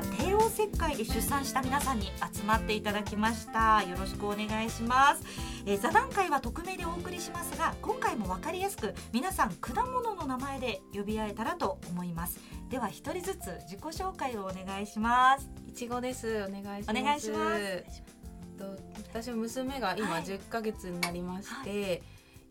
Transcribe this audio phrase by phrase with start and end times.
[0.00, 3.82] は帝王切開で出産した皆さんに集まっていただきました。
[3.82, 5.22] よろしくお願いします、
[5.66, 12.40] えー、座談会は匿名でお送りしますが今回も分かりやすく皆さん果物の名前で呼び合えたらと思います。
[12.70, 15.50] では一人ずつ自己紹介をお願いします。
[15.68, 16.46] いちごです。
[16.48, 16.98] お願いします。
[16.98, 18.02] お願いします。
[18.58, 18.64] と
[19.12, 22.02] 私は娘が今10ヶ月になりまして、はい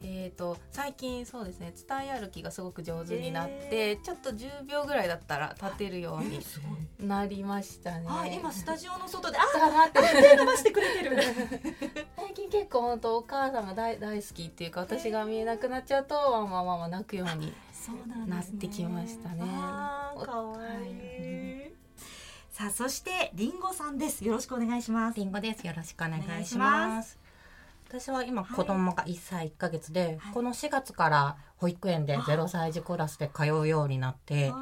[0.01, 6.39] えーと、最近そうですね伝え歩きがすごく上手になって、えー、ちょっと10秒ぐらいだったら立てるように
[7.05, 8.05] なりましたね。
[8.05, 11.17] はい、今スタジオの外で ああ手伸ばしてくれてる。
[12.15, 17.53] 最近結構本当お母さんが大大好きっていうか私が見えなくなっちゃうとワンワンワンワン泣くように
[18.27, 19.41] なってきましたね。
[19.41, 21.73] かわいい。
[22.49, 24.23] さあそしてりんごさんです。
[24.23, 25.19] よろしくお願いします。
[25.19, 25.67] りんごです。
[25.67, 27.28] よろしくお願いします。
[27.89, 34.53] 私は今子供が1歳1ヶ月で、はい、この4月から保育園で0歳児クラスで通うようになって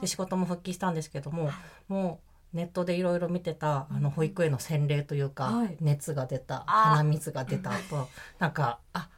[0.00, 1.50] で仕事も復帰したんですけども
[1.88, 2.20] も
[2.52, 8.08] うネットでいろいろ見てたあの保育園の洗礼というか、はい、熱が出た鼻水が出たと
[8.38, 9.08] なんかあ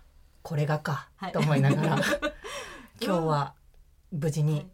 [0.42, 1.96] これがかと思いながら、
[2.98, 3.54] 今日は
[4.10, 4.70] 無事に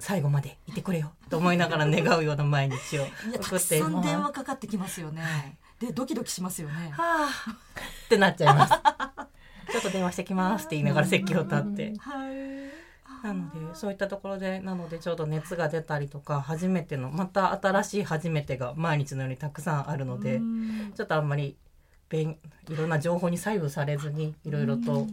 [0.00, 3.04] 最後までいてくれよと思いながら願うような毎日を
[3.40, 4.08] 送っています。
[4.08, 5.22] 電話かかってきますよね。
[5.82, 6.90] はいでドキドキしますよね。
[6.92, 7.50] はあ
[8.06, 8.72] ってなっちゃいます。
[9.72, 11.92] ちょっと電話してきますって言いながら席を立って。
[13.24, 20.40] なのでそういったところでなのでちょうど熱が出たりとか初めてのまた新しい初めてが毎日のようにたくさんあるので
[20.96, 21.56] ちょっとあんまり
[22.10, 22.36] い
[22.76, 25.06] ろんな情報に左右されずにいろいろと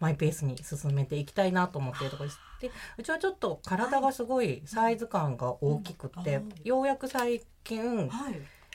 [0.00, 2.40] マイペースに進めていきたいなと思っているところです。
[2.60, 8.10] でうちはちょっと体がすごいサイズ感が大きくて、ようやく最近、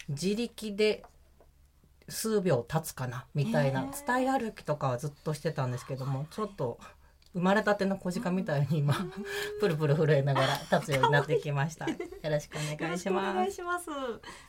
[0.08, 1.04] 自力で
[2.10, 6.80] 数秒経つかなみたいな伝え歩きとかはずっとしてたんですけどもちょっと
[7.34, 8.96] 生まれたての小鹿みたいに今
[9.60, 11.88] プルプル震えながら立つようになってきました。
[11.88, 13.30] よろしくお願いします。
[13.30, 13.86] お願いします。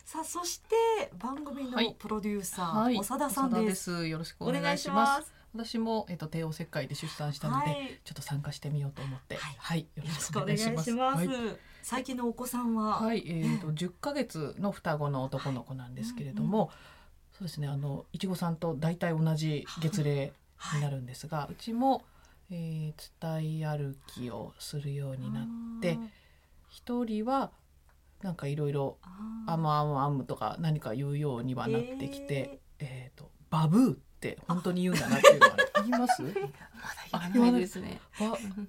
[0.04, 4.06] さあそして番組のプロデューサー、はい、長田さんです。
[4.06, 5.34] よろしくお願いします。
[5.54, 10.90] 私もえっ、ー、と帝王切開で出産したので、はい、ちょっと参加してみようと思って、はい、はい、よろしくお願いします。
[10.92, 11.28] ます
[11.82, 16.58] 最近のお子さんは、はい、えっ、ー、と10ヶ月の双子の男の子なんですけれども。
[16.58, 16.97] うんうん
[17.38, 17.68] そうですね。
[17.68, 20.32] あのいちごさんと大体同じ月齢
[20.74, 22.02] になるんですが、はい、うちも、
[22.50, 25.44] えー、伝え歩きをするようになっ
[25.80, 25.98] て
[26.68, 27.52] 一人は
[28.22, 28.98] なんかいろいろ
[29.46, 36.22] 「あむあむあむ」とか何か言うようにはなってきて「えーと、バブー」って本当に言うんだなっていうのは 言います？
[37.12, 38.00] まだ言わないですね。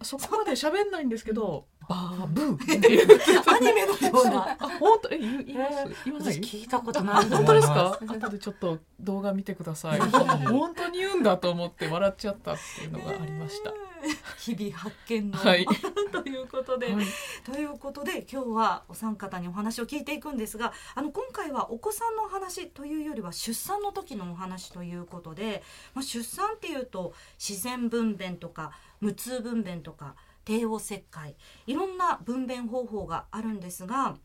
[0.03, 2.77] そこまで喋んないんですけど、バブー。
[2.77, 3.19] っていう
[3.49, 4.57] アニメのような。
[4.79, 5.09] 本当？
[5.11, 6.05] え言います？
[6.05, 6.35] 言わない？
[6.39, 7.99] 聞いたことない本当ですか？
[8.07, 9.99] 後でちょっと動画見てください。
[10.47, 13.73] 本当に言うんだと思って笑っちゃったっていうのがありました。
[14.39, 15.65] 日々発見の、はい、
[16.13, 17.05] ということで、はい、
[17.43, 25.63] ということで今日はお三方にお話を聞いていくんですがあの今回はお子さんの話というよりは出産の時のお話ということで、
[25.93, 30.15] まあ、出産っていうと自然分娩とか無痛分娩とか
[30.49, 31.35] 帝王切開。
[31.67, 34.15] いろんな分娩方法があるんですが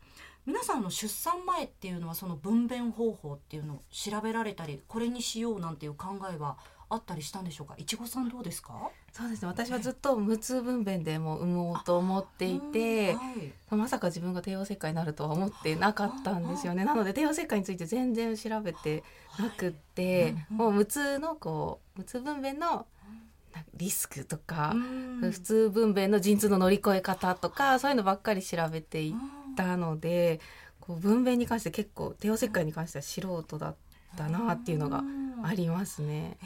[0.47, 6.57] 皆さんの出産前っていうのはその分娩方法っていうのを調べられたりこれにしようなんていう考えは
[6.89, 7.75] あったりしたんでしょうか？
[7.77, 8.89] いちごさんどうですか？
[9.11, 9.47] そうですね。
[9.47, 13.19] 私はずっと無痛分娩でも産もうと思っていて、は
[13.71, 16.85] い、まさか自分が帝王切開になるとは思ってなかったんですよね。
[16.85, 19.03] なので帝王切開について全然調べて
[19.39, 22.85] なくって、もう無痛のこう無痛分娩の
[23.73, 24.75] リスクとか
[25.21, 30.39] 普通分娩の陣痛の乗り越え方とかそういうのばっかり調べていったので
[30.79, 33.75] こう分娩に関して結構帝王切開に関しては素人だっ
[34.15, 35.03] たなっていうのが
[35.43, 36.37] ありますね。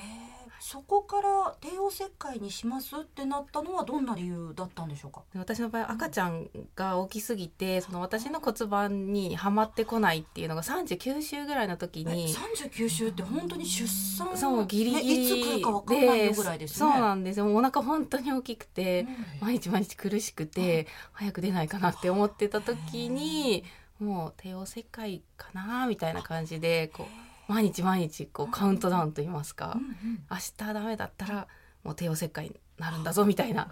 [0.62, 5.22] そこから帝王切開にしますってなったのはどんな理由だったんでしょうか？
[5.36, 14.38] 私の場合赤ちゃんが大きすぎてその私の骨盤にはまってこないっていうのが39週ぐらいの時に39週って本当に出産？
[14.38, 17.56] そうギリギリ、ね、いつ来るか分かんないぐらいです、ね、そうなんですよ。
[17.56, 19.08] お腹本当に大きくて、
[19.42, 23.64] うん、毎日毎日苦しくて、早く出ないかなって思ってた時に
[24.00, 27.29] もう帝王切開かなみたいな感じでこう。
[27.50, 31.48] 毎日毎日こうカウントダウンと言いますか、うんうん、明日ダメだったら
[31.84, 33.70] もう帝王切開になるんだぞみたいな。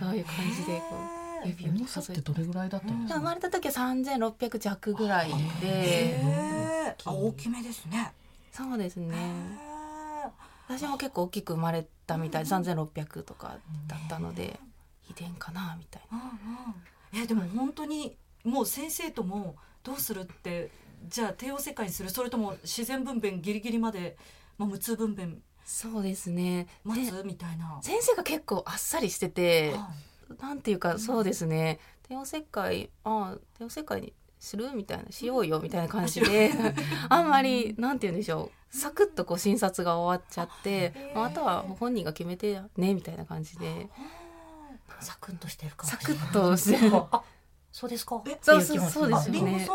[0.00, 0.96] そういう感じでこ
[1.44, 3.20] う指を数えてどれぐらいだったんですか？
[3.20, 5.30] 生まれた時は3600弱ぐらい
[5.60, 6.96] で。
[7.04, 8.12] 大きめですね。
[8.50, 9.14] そうですね。
[10.68, 14.58] 私も結構大きく生まれたみたいで3600とかだったので
[15.10, 20.70] 遺伝かなみたいな、うんうん、えでも本当にもう先生ともどうするって
[21.08, 22.10] じゃあ帝王切開にする？
[22.10, 24.16] それとも自然分娩ギリギリまで、
[24.58, 26.66] まあ、無痛分娩そうですね。
[26.84, 27.22] 待つ？
[27.24, 27.78] みたいな。
[27.82, 29.90] 先生が結構あっさりしてて、は
[30.38, 31.78] い、なんていうかそうですね。
[32.08, 34.70] 帝王切開あ帝王切開にする？
[34.72, 35.10] みたいな。
[35.10, 36.50] しようよみたいな感じで
[37.08, 38.76] あんまりなんて言うんでしょう。
[38.76, 43.88] サクッとこう診察が終わっちゃってあとは本人が決めてねみたいな感じで。
[45.00, 46.94] サクッとしてるかサクッとしてる。
[46.94, 47.22] あ
[47.72, 48.22] そうですか。
[48.40, 49.66] そうそうそうですよね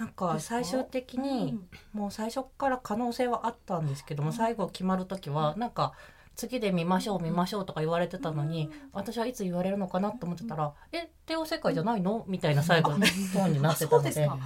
[0.00, 1.60] なんか最終的に
[1.92, 5.92] もう最初から可能性はあったんですけども最後決まる時はなんか
[6.36, 14.26] 次で見ましょう見ましょうとか言われてたのに、私はいつ言われるのかなと思ってたら「え帝王切開じゃないの?」みたいな最後のトーンになってたので。
[14.26, 14.38] あ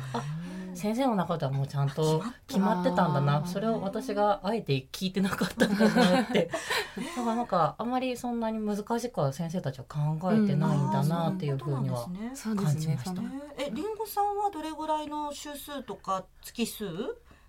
[0.76, 3.46] 先生の中ではもうちゃんと決まってたんだな。
[3.46, 6.50] それを私があえて聞いてなかったんだなって。
[7.16, 9.98] だからなんかあまりそんなに難しくは先生たちは考
[10.32, 13.22] えてないんだなっていうふうには感じました。
[13.56, 16.86] えりんごさんはどれぐらいの週数とか月数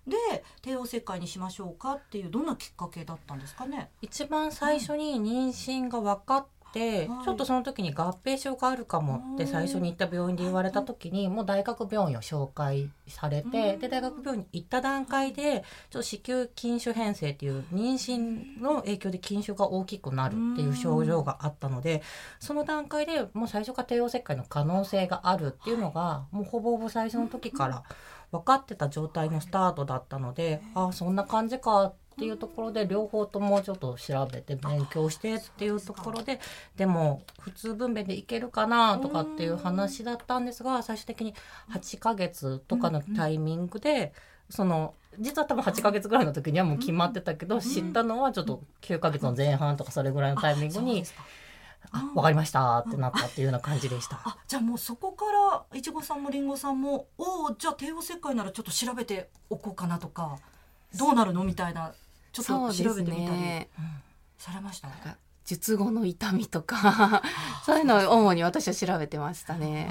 [0.06, 3.90] で帝王切開にしましょうかっていうどんなきっかけだったんですかね？
[4.02, 6.46] 一番最初に妊娠が分かっ
[6.76, 22.02] て、はい、ちょっとその時に合併症があるかもって最初に行った病院で言われた時にもう大学病院を紹介されてで大学病院に行った段階でちょっと子宮筋腫変性っていう妊娠の影響で筋腫が大きくなるっていう症状があったので
[22.38, 27.82] その段階でもう最初から帝王切開の可能性があるっていうのがもうほぼほぼ最初の時から。
[28.32, 36.40] 分かってた状態のスタートだったのでああそんな感じかっていうところで両方ともちょっと調べて勉強してっていうところで
[36.76, 41.34] でも普通分娩でいけるかなとかっていう話だったんですが最終的に
[41.72, 44.14] 8ヶ月とかのタイミングで
[44.48, 51.04] その実は多分8ヶ月ぐらいの時にはもう決まってたけど知ったのはちょっと9ヶ月の前半とかそれぐらいのタイミングに。
[51.92, 54.20] あ、わかりましたってなったっていうような感じでした。
[54.24, 55.24] あ、じゃあもうそこか
[55.70, 60.38] らいちごさんもりんごさんも、おお、じゃあ帝王切開ならちょっと調べておこうかなとか、
[60.98, 61.94] どうなるのみたいな、
[62.42, 63.66] ちょっと調べてみたり、
[64.38, 65.18] されました？
[65.46, 67.22] 術後の痛みとか
[67.64, 69.90] そういうのを主に私は調べてましたね。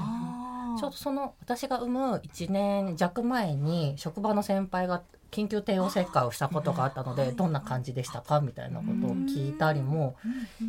[0.77, 10.15] ちょうどその私が産む1年弱前に職場の先輩が緊急帝王切開をしたことがあったのでどんな感じでしたかみたいなことを聞いたりも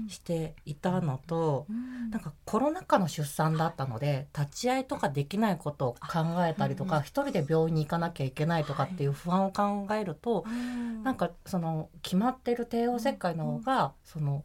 [0.09, 1.67] していたのと
[2.11, 10.45] なんかコロナ禍の出産だったので立ち会いとかできないことを考えたりとか一人で病院に行かなきゃいけないとかっていう不安を考えると
[11.03, 14.45] なんかその決まってる帝王切開の方がその。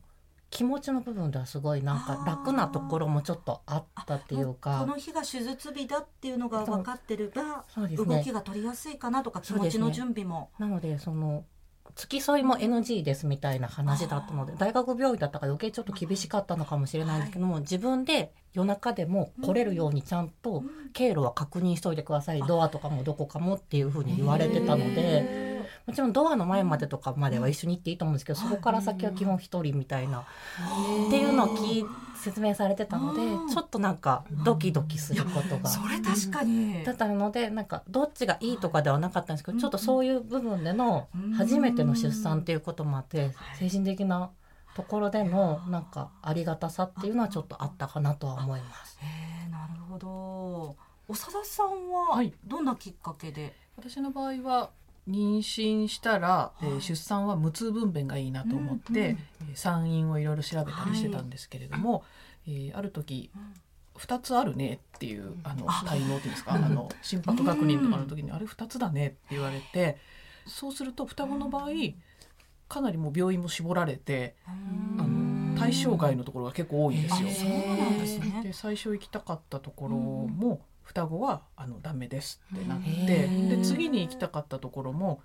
[0.51, 4.79] 気持ちの部分ではすごいなんか楽なところもちょっとあったっていうか。
[4.81, 10.51] この日が手術日だっていうのが分かってれば、ね、動きが取りやすいかなとか気持ちの準備も。
[10.59, 11.45] ね、なのでその
[11.95, 20.63] 付き添いも NG ですみたいな話だったので大学病院だったから余計ちょっと厳しかったのかもしれないんですけども、はい、自分で夜中でも来れるようにちゃんと
[20.93, 25.50] 経路は確認しといてください、ドアとかもどこかもっていうふうに言われてたので。
[25.87, 30.23] もちろんドアの前までとかまでは一緒に行っていいと思うんですけど、そこから先は基本一人みたいな、っ
[31.09, 31.85] ていうのを聞
[32.21, 35.69] 説明されてたのでちょっとなんかドキドキすることが。
[35.69, 36.83] それ確かに。
[36.83, 44.29] だったのでなんかどっちがいいとかではなかったんですけど、ちょっとそういう部分での初めての出産っていうこともあって精神的な
[44.75, 48.99] ところでのなんかありがたさっていうのはちょっとあったかなとは思います。
[49.01, 50.75] えー、なるほど。
[51.09, 54.69] 長田さんはどんなきっかけで、はい、私の場合は
[55.11, 61.99] 妊娠したら、はい、えー、出産は無痛分娩がいいなと思って、うんうん、産院をいろいろ調べたりしてたんですけれども、は
[62.47, 63.29] い、えー、ある時、
[63.95, 66.53] 2つあるねっていうあの滞納っていうんですか？
[66.53, 69.97] あの心拍確認とかの時に、あれ2つだねって言われて
[70.47, 71.69] そうすると双子の場合
[72.67, 77.51] かなりもう病院も絞られてあの対象外のところが結構多いんですよ。
[78.41, 85.21] で最初行きたかったところも双子はあのダメですってなってで次に行きたかったところも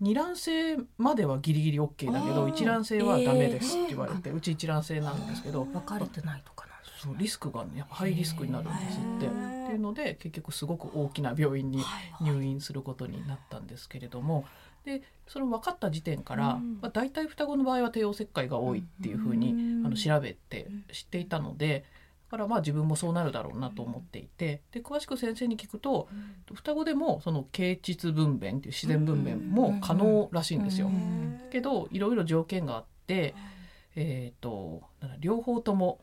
[0.00, 6.66] 二卵性まではギリギリ OK だけど一卵性はダメですって言われて、うち一卵性なんですけど分かれてないとか
[7.06, 9.26] そうリスクがねハイリスクになるんですって。
[9.26, 11.82] っていうので結局すごく大きな病院に
[12.20, 14.44] 入院することになったんですけれども。
[14.84, 19.48] でその分かった時点から、まあ、大体双子の場合は帝王切開が多いっていうふうに
[19.84, 21.84] あの調べて知っていたので
[22.30, 26.08] からまあ自分もそうなるだろうなと思っていてで詳しく先生に聞くと、
[26.48, 30.90] うん、双子でもその経腟分娩っていう自然分娩も可能らしいんですよ。
[31.50, 33.34] けどいろいろ条件があって、
[33.94, 34.82] えーと、
[35.20, 36.00] 両方とも、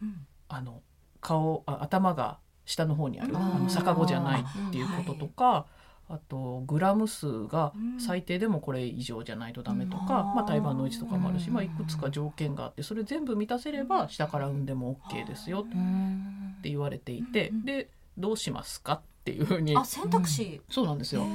[0.48, 0.82] あの
[1.20, 5.66] 顔あ頭が下の方にあるあの逆子じゃないっていうこととか。
[6.14, 21.26] あとグラム数が最低でもこれ以上じゃないとダメとか、まあ、胎盤の位置とかもあるし、まあ、いくつか条件があってそれ全部満たせれば下から産んでも OK ですよって言われていてでどうしますかっていうふうにあ選択肢、そうなんですよ。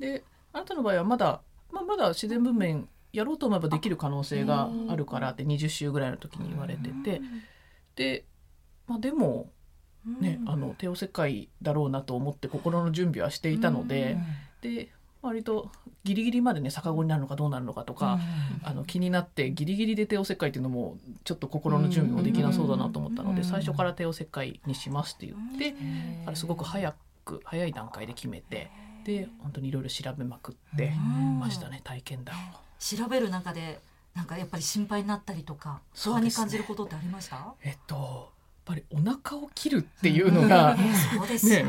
[0.00, 1.40] であなたの場合はまだ、
[1.70, 7.20] まあ、まだ自然分娩やろうと思えばできる可能性があるからって20週ぐらいの時に言われてて
[7.94, 8.24] で,、
[8.88, 9.50] まあ、でも
[10.20, 14.16] ね、あの帝王切開だろうなと思って心の準備はしていたので、
[14.60, 14.88] で
[15.22, 15.70] 割と
[16.04, 18.20] ギリギリまでね逆子になるのかどうなるのかとか、
[18.62, 25.74] あの気になってギリギリで帝王切開っていうのもちょっと心の準備もできなそうだなと思ったので、最初から帝王切開にしますって言って、
[26.26, 26.94] あれすごく早
[27.24, 28.70] く早い段階で決めて
[29.04, 30.92] で本当にいろいろ調べまくって
[31.40, 32.38] ましたね、体験談を。
[32.78, 33.80] 調べる中で
[34.14, 38.30] なんかやっぱり心配になったりとか不安に感じることってありました、えっと
[38.66, 40.90] ぱりお腹を切るっていうのが、ね、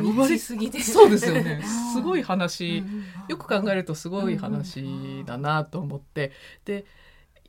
[0.02, 0.82] 生まれすぎて。
[0.82, 1.62] そうですよね。
[1.94, 2.84] すごい話。
[3.30, 6.32] よく考えるとすごい話だなと思って。
[6.66, 6.86] で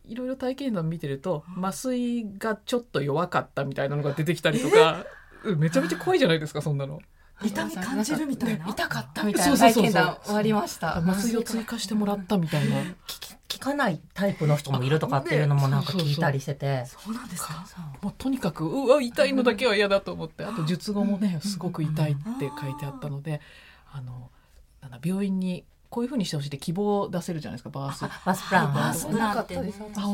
[0.05, 5.05] いろいろ体験談見てると麻酔がちょっと弱かったみたいなのが出てきたりとか。
[5.57, 7.01] めちゃめちゃ怖いじゃないですかそんなの。
[7.43, 10.97] 痛み感じるみたいな、痛かったみたいな体験談ありました。
[10.99, 12.79] 麻酔を追加してもらったみたいな。
[13.07, 17.65] 聞かないタイプの人もいるとかっていうのもなんか聞いたりしてて、そうなんですか？
[18.03, 23.41] もうとにかくうわ痛いのだけは嫌だと思ってあと術後もねすごく痛いって書いてあったので
[23.91, 24.31] あの
[24.83, 28.03] なんだ病院にこういうふうにしてほしいって希望を出せるじゃないですかバース。
[28.03, 29.39] バースプランバースプラン。
[29.39, 29.59] って。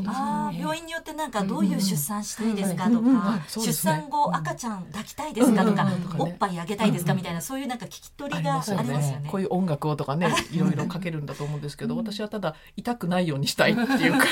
[0.06, 5.86] あ病院によってなんかどういう出産したいですかとか、出産後赤ちゃん抱きたいですかとか、
[6.18, 9.24] おっぱいあげたいですかみたいなそういうなんか聞き取りがありますよね。
[9.28, 14.24] こういう音楽をとかねいろいろかけるんだと思うんですけど、私はただ痛くないようにしたいっていうか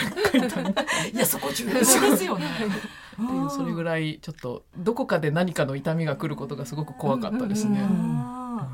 [1.12, 2.46] いやそこ重要ですよね。
[3.12, 7.80] っていうそれぐらいちょっとどこかで何かの痛みが来ることがすごく怖かったですね。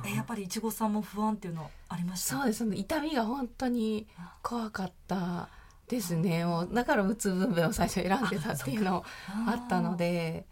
[0.06, 2.36] えやっぱりいちごさんも不安っていうのありました？
[2.36, 2.64] そうです。
[2.64, 4.06] ね痛みが本当に
[4.42, 5.48] 怖かった
[5.88, 6.44] ですね。
[6.44, 9.04] もうだからうつ分娩を最初選んでたっていうの
[9.46, 10.46] あったので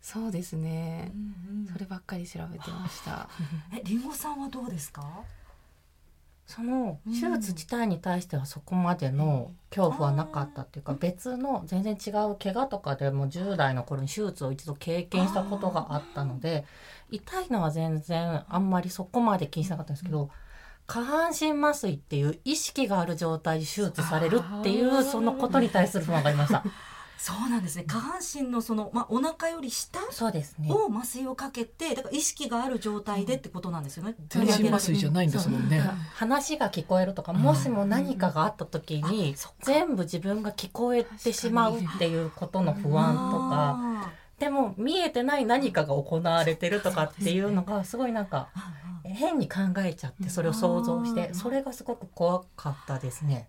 [0.00, 1.18] そうですね、う
[1.54, 3.28] んうん、そればっかり調べてました。
[3.76, 5.02] えりんごさんはどうですか？
[6.46, 16.64] その手術自体に対してはそこまでの恐怖はなかったっていうか別の全然違う怪我とかでも10代の頃に手術を一度経験したことがあったので
[17.10, 20.30] 痛いのは全然あんまりそこまで気にしなかったんですけど
[20.86, 26.64] 下半身麻酔っていう意識がある状態で手術されるっていうそのことに対する不安がありました。
[27.16, 27.84] そうなんですね。
[27.86, 30.72] 下半身のそのまあお腹より下そうですね。
[30.72, 34.16] を麻酔をかけて、だから意識がある状態でってことなんですよね。
[34.30, 35.82] 全身麻酔じゃないんですもんね。
[36.14, 44.10] 話が聞こえるとか、もしも何かがあった時に全部自分が聞こえてしまうっていうことの不安とか。
[44.40, 48.48] でも見えてない何かが行われてるとかっていうのがすごいなんか
[49.04, 53.48] 変に考えちゃってそれを想像してそれがすごく怖かったですね。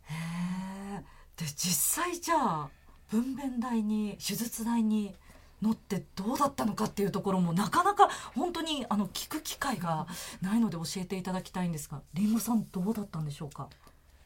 [1.38, 2.70] で実際じゃあ
[3.10, 5.16] 分娩台に手術台に
[5.62, 10.08] 乗ってどうだったのかっていうところもなかなか本当にあの聞く機会が
[10.42, 13.70] ないので教えていただきたいんですがりんごさんどうだったんでしょうか？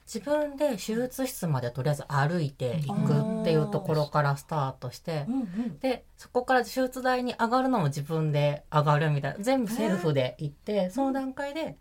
[0.05, 11.77] 自分で手術室までとりあえず歩いていくっていうところからスタートして、うんうん、でそこから手術台に上がるのも自分で上がるみたいな全部セルフで行ってその段階で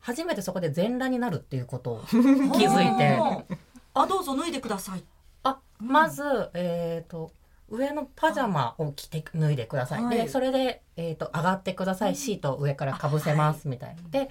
[0.00, 3.18] 初めてそこで全裸になるっていうことを 気づいて。
[3.98, 5.04] あどうぞ脱いでください。
[5.42, 7.32] あまず、えっ、ー、と
[7.68, 12.14] 上のパジャマを着て脱いでください、はい、でそれで、えーと、上がってください。
[12.14, 14.30] シートを上からかぶせますみたいな、で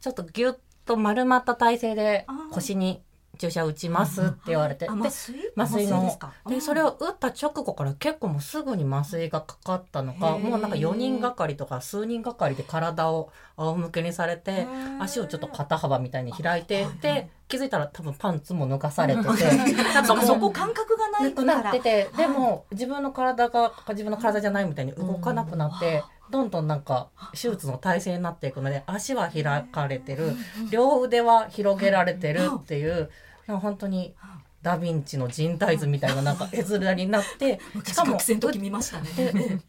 [0.00, 3.02] ちょっとギュッと丸まった体勢で腰に
[3.38, 14.66] 注射打ちますって言われて、麻酔麻酔のでそれを打った直後から結構もうすぐに麻酔がかかったのかもうなんか4人がかりとか数人がかりで体を仰向けにされて
[15.00, 26.04] 足をちょっと肩幅みたいに開いてで気づいたら多分パンツも脱がされててなんかそこ感覚がないくなっててでも自分の体が自分の体じゃないみたいに動かなくなって。
[26.32, 30.32] どんどんなんか手術の体勢になっていくので足は開かれてる。
[30.70, 33.10] 両腕は広げられてるっていう
[33.46, 34.14] 本当に
[34.62, 38.18] ダ・ヴィンチの人体図みたいななんか絵面になってしかも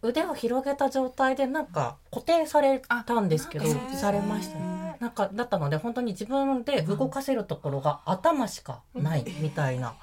[0.02, 4.96] 腕を広げた状態でなんか固定されたんですけどされましたね。
[5.00, 9.96] なんかだったので本当に自分で動かせるところが頭しかないみたいな。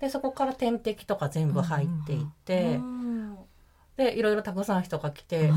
[0.00, 2.80] でそこから点滴とか全部入っていって。
[3.98, 5.50] でいろいろたくさん人が来て、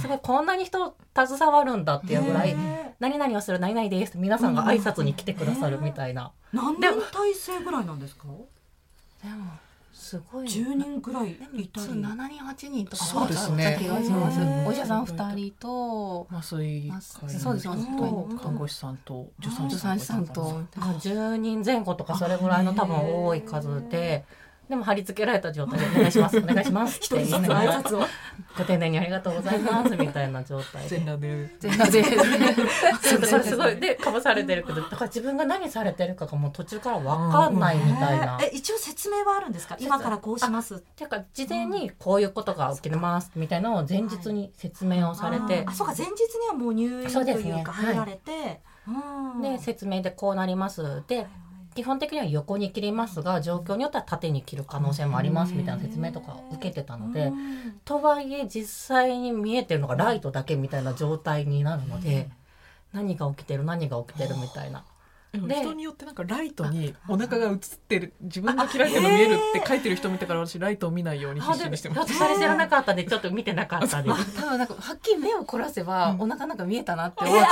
[0.00, 2.56] すごいこんなに人携わるんだっていうぐらい
[2.98, 6.32] 「何々をする何々です」皆さんが挨拶に来てくださるみたいな。
[6.50, 8.24] 何年体制ぐらいなんですか？
[9.22, 9.52] でも
[9.92, 10.46] すごい。
[10.46, 11.34] 10人ぐらいい
[11.68, 11.86] たり。
[11.88, 13.04] 7人8人とか。
[13.04, 13.76] そうですね。
[13.78, 14.40] 気がします。
[14.66, 16.90] お医者さん2人と麻酔
[17.28, 24.24] そうです看護師さんと助産師さんと10人前後とかそれぐらいの多分多い数で。
[24.68, 26.38] でも貼り付けられた状態で「お願いします。
[26.38, 27.82] お願いします」って 言いながら。
[28.56, 30.88] ご丁寧にありがとうございますみたいな状態で。
[30.88, 31.48] 全裸で。
[31.60, 32.04] 全裸で。
[33.26, 38.38] それすごいでかぶされてるけどだから自分が何されてるかがもう途中から分かんないみたいな。
[38.42, 39.76] え一応説明はあるんですか？
[39.80, 41.04] 今からこうしますて。
[41.04, 45.94] いうか事前にこういうことが起きますみたいなのを前日に説明をされて、あそうか。
[45.96, 48.60] 前日にはもう入院というか入られて、
[49.42, 51.26] で説明でこうなりますで
[51.74, 57.32] 基本的には横に切りますが状況によっては縦に切る可能性もありますみたいな説明とかを受けてたので
[57.84, 62.28] とはいえ実際に見えてるのがライトだけみたいな状態になるので
[62.92, 64.84] 何が起きてる何が起きてるみたいな。
[65.34, 67.56] で人によってなんかライトにお腹が映っ
[67.88, 72.12] てる自分が切られてるの見えるって書いてる人見てから私ライトを見ないように必死にしてます。
[72.12, 74.08] 私それ知らなかったでちょっと見てなかったで。
[74.08, 77.44] 多分なんかはっきり目を凝らせば、お腹なんか見えたなって思って、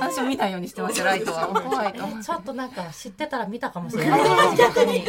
[0.00, 4.20] 私私も見ないようにしてました ライトは怖いと思ちょっとなんか知ってたら見たかもしれない。
[4.56, 5.04] 逆に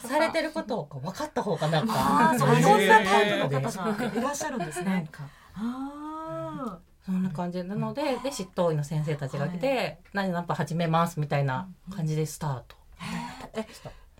[0.00, 2.34] されてることを分かった方がなんか。
[2.38, 3.62] そういうタイプの方がい
[4.22, 5.08] らっしゃるんですね。
[5.54, 12.76] あそんな感じなので、で執刀医の先生たちが来て、何何分始めますみたいな感じでスタート。
[13.54, 13.66] え、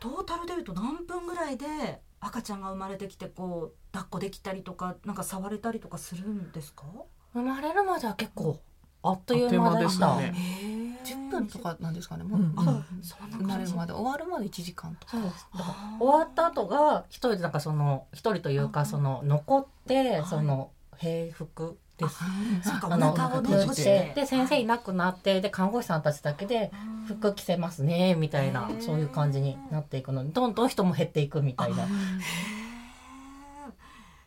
[0.00, 1.66] トータルでいうと何分ぐらいで
[2.18, 6.84] 赤ちゃんが生まれてきてこう抱っこできたりとかなんか触れたりとかするんですか？
[7.34, 8.58] 生まれるまでは結構
[9.02, 10.16] あっという間でした。
[10.16, 10.34] ね、
[11.04, 12.24] 10分とかなんですかね。
[12.24, 15.12] もう、うんあそんな生まれるまで終わるまで1時間とか。
[15.12, 15.46] そうです。
[15.52, 22.16] だから終わった後が一人でなんかその一人というかその残ってその平服です。
[22.70, 26.70] そうかおあの腹をね服閉じしててで先生いなくなってで看護師さんたちだけで
[27.06, 31.86] 服着せますねみたいなそういう感じになっていくのでどんどん人も減っていくみたいな。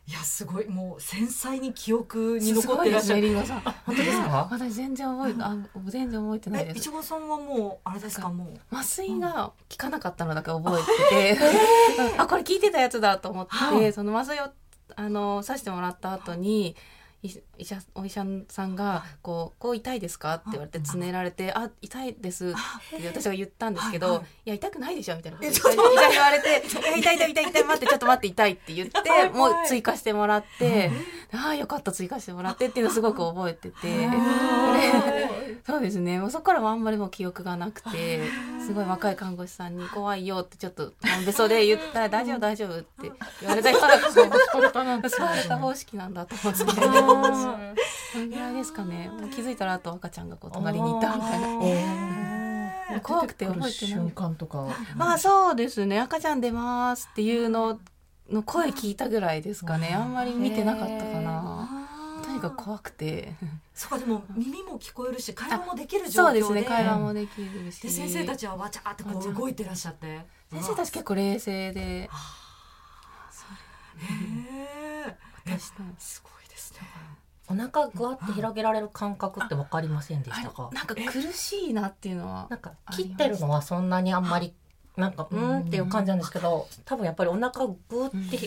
[0.04, 3.34] いやすごいもう繊細に記憶に残ってらっしゃる。
[3.36, 3.46] 本
[3.86, 4.48] 当ですか？
[4.50, 6.90] 私全然覚えあ全然覚えてないえいちです。
[6.90, 8.28] ごさんはもうあれですか？
[8.28, 8.76] もう。
[8.76, 10.76] 麻酔が効かなかったのだけ覚
[11.10, 13.46] えてて、あ これ聞いてたやつだと思っ
[13.78, 14.50] て、その麻酔を
[14.96, 16.74] あの刺してもらった後に。
[17.22, 30.90] い医者お医者さんがこう「こう痛いですか?」って言われてつねられて「あ痛いです」って私が言ったんですけど「いや痛くないでしょ」みたいなこと医者に言われて「いや痛い痛い痛い痛い待ってちょっと待って痛い」って言って もう追加してもらって
[31.32, 34.08] 「ああよかった追加してもらって」っていうのをすごく覚えてて。
[35.64, 36.18] そうですね。
[36.18, 38.20] もうそこからはあんまりもう記憶がなくて、
[38.72, 40.94] すごい若い看護師さんに怖いよってちょっと
[41.26, 42.86] べそで言ったら大丈夫大丈夫って
[43.40, 44.14] 言われたから、ス
[44.50, 46.58] パルタなんスパルタ方式なんだと思って。
[46.58, 46.72] その
[48.28, 49.10] ぐらいですかね。
[49.34, 53.00] 気づいたらあと赤ちゃんがこう隣にいたみたいな。
[53.02, 54.68] 怖くて覚えてない瞬間とか。
[54.96, 56.00] まあそうですね。
[56.00, 57.78] 赤ちゃん出ますっていうの
[58.30, 59.94] の声聞いたぐらいですかね。
[59.94, 61.51] あんまり見てなかったかな。
[62.42, 63.34] とにかく怖くて。
[63.74, 66.42] そうかでも耳も聞こえるし会話もできる状況で。
[66.42, 66.68] そうですね。
[66.68, 67.80] 会話もできるし。
[67.80, 70.26] で先生たちはわちゃってこう動いてらっしゃって。
[70.50, 71.80] 先生たち結構冷静で。
[71.80, 72.08] へ
[75.46, 75.58] え。
[75.98, 76.80] すごいですね。
[77.48, 80.70] お腹ぐわって広げられる感覚って分かりませんでしたか？
[80.72, 84.54] なんか苦しいなっていうのはなんか切ってるのはそんなにあんまり
[84.96, 88.38] なんかうーんっていう感じなんですけど多分やっぱりお腹をグーって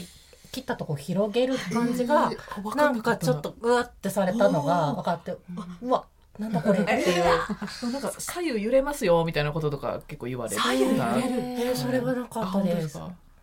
[0.55, 2.31] 切ったとこ広げる感じが
[2.77, 5.35] なんかちょっとグワってされたのが分かって
[5.81, 6.05] うわ
[6.39, 10.61] なんだこれっていうなんか左右揺れますよみたいなこととか結構言われる。
[10.61, 12.99] 左右揺れるえーそれはなかった本当でです。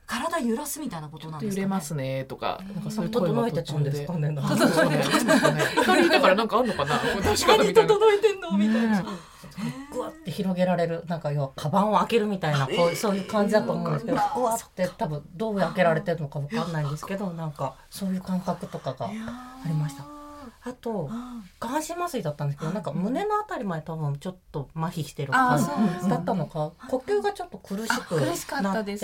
[0.07, 1.61] 体揺らすみたいなことなんですか、ね。
[1.63, 5.63] 揺れますねとか、なんかそういう整えてたんですかね整えてたんですかね。
[5.77, 6.97] 二人だからなんかあんのかな？
[6.99, 7.95] こう出し方みたいな。
[7.95, 8.51] 整えてんの？
[8.59, 9.05] みたいな。
[10.23, 14.71] って広げられるなんか要はカバンを開けるみたいなこうそういう感じだと思うんですけどぐわっ。
[14.75, 19.11] て多分どう開けられてるのか分かんないんですけどなんかそういう感覚とかがあ
[19.67, 20.05] りました。
[20.65, 21.11] あと
[21.59, 28.01] 下半身麻酔だったんですけどなんか胸のあたりまで多分ちょっと麻痺してる感じだったのか呼吸がちょっと苦し
[28.47, 28.97] くなって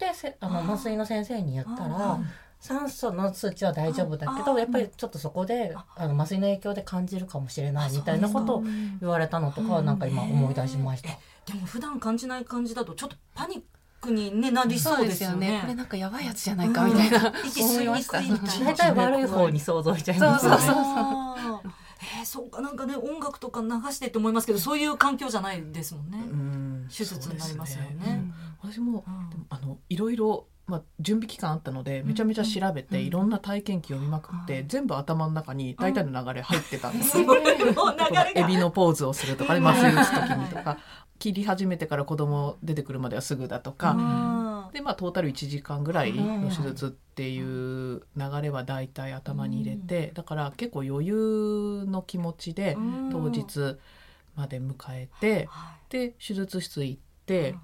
[0.00, 2.18] でせあの麻酔の先生に言ったら
[2.60, 8.62] 酸素の数値は大丈夫だけどやっぱりちょっとそこであの麻酔の影響で感じるかもしれないみたいなことを
[9.00, 11.08] 言われたのとかはなんか今思い出しました。
[11.46, 13.62] でも普段感じない感じだとちょっとパニッ
[14.00, 15.60] クに、ね、なりそうですよね。
[15.62, 18.64] これなんかやばいやつじゃないかみたいな、息吸いにくいみたいな。
[18.72, 20.58] 大体悪い方に想像しちゃいますよね。
[20.58, 26.18] そうそうそうえー、そうかなんかね音楽とか流してって思いますけどそういう環境じゃないですもんね。
[26.18, 26.88] うん。
[26.88, 27.90] 手術になりますよね。
[28.62, 29.30] そうです私もうん。
[29.30, 33.04] でもあのいろいろまあ、準備期間あったのでめちゃめちゃ調べて、うん。
[33.04, 37.18] いろんな体験記を見まくって、全部頭の中に大体の流れ入ってたんです
[38.34, 40.78] エビのポーズをするとかね麻酔打つ時にとか。
[41.20, 53.10] 切り始めてから子供出てくるまではすぐだとか、あでまあトータル1時間ぐらいの手術っていう流れは大体頭に入れて、だから結構余裕の気持ちでうん。
[53.12, 53.78] 当日
[54.34, 55.92] まで迎えて、はい。
[55.92, 57.54] で手術室行って、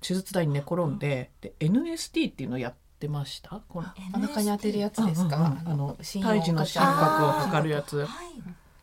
[0.00, 3.60] 手術台に寝転んでで NST っていうのをやってました？
[3.68, 8.06] このお腹に当てるやつですか、あの胎児の心拍を測るやつ。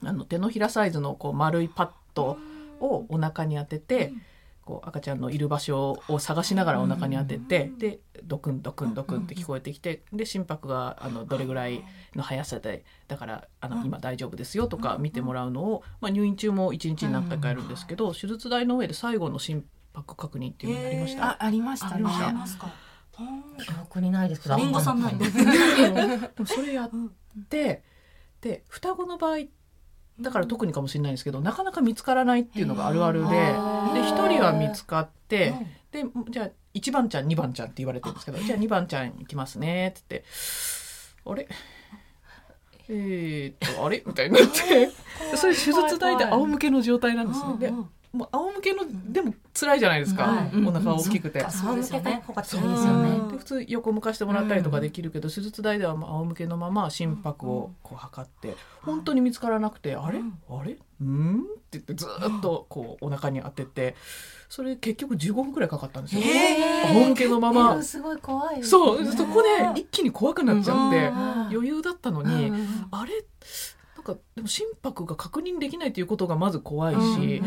[0.03, 2.37] あの手のひらサイズのこう丸いパッド
[2.79, 4.13] をお腹に当てて、
[4.63, 11.83] こう赤ちゃんのいる場所を探しながらお腹に当てて、でドクンドクンドクンって聞こえてきてで心拍があのどれぐらい
[12.15, 19.65] の速さでだからあの今大丈夫ですよとか見てもらうのを、まあ、入院中も1日に何回かやるんですけど、手術台の上で最後の心
[19.97, 21.25] 拍確認っていうのがありました？
[21.25, 21.93] あありましたね。
[22.05, 22.71] ありますか
[23.59, 25.41] 記憶にないですけどリンゴさんなんでで
[26.37, 26.91] もそれやっ
[27.49, 27.81] て
[28.41, 29.45] で双子の場合
[30.19, 35.53] だから特にかもしれないんですけどなかなか見つからないっていうのがあるあるでで1人は見つかって
[35.91, 40.27] でじゃあ1番ちゃん2番ちゃんって言われてるんですけどじゃあ2番ちゃん行きますねって言って
[41.25, 41.47] あれ？
[42.89, 44.03] えー、っとあれ？
[44.05, 44.91] みたいになって。
[45.35, 47.57] それ手術台で仰向けの状態なんですね。
[47.57, 47.73] で
[48.17, 51.45] もう仰向けのでも辛いじゃないですか、お腹大きくて。
[51.49, 52.23] そうですよね。
[52.27, 53.31] 他辛いですよね。
[53.31, 60.19] で普通横向かしてもらったりとかできるけど、手術台では仰向けのまま心拍をこう測って本当に見つからなくて、あれ？
[60.49, 60.77] あれ？
[60.99, 61.41] うん？
[61.41, 63.95] って言ってずっとこうお腹に当てて
[64.49, 66.21] それ結局15分くらいかかったんですよ。
[66.89, 67.81] 仰向けのまま。
[67.83, 68.63] すごい怖い。
[68.63, 69.05] そう。
[69.05, 71.07] そこで一気に怖くなっちゃって
[71.53, 72.51] 余裕だったのに、
[72.91, 73.11] あれ？
[74.13, 77.41] かでも心拍が確認できないということがまず怖いし、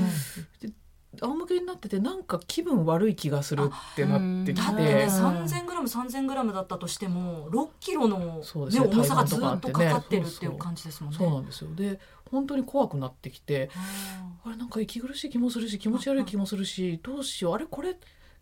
[1.21, 11.19] 仰向けになっててなんか気分悪い気がするってなってきて、三千グラム三千グラムだったとしても六キロの、ね、重さがずっとかかってるっていう感じですもんね。
[11.19, 11.75] そうなんですよ。
[11.75, 11.99] で
[12.31, 13.71] 本当に怖くなってきて。
[14.45, 17.55] あれなんか息苦しい気もするし気持ち悪い気もするしどうしよう。
[17.55, 17.97] あれこれ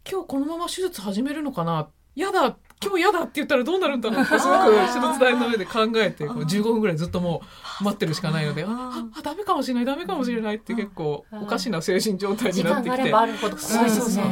[0.08, 1.88] 今日このまま手術始めるのかな。
[2.14, 4.22] やだ今日嫌だって言ったらどうなるんだろう。
[4.22, 7.42] っ てすごく手術台の上で考えてこう15分ぐらいずっとも
[7.80, 13.10] う待ってるしかないのでああダメかもしれないダメかもしれないって結構おかしな精神状態になってきて。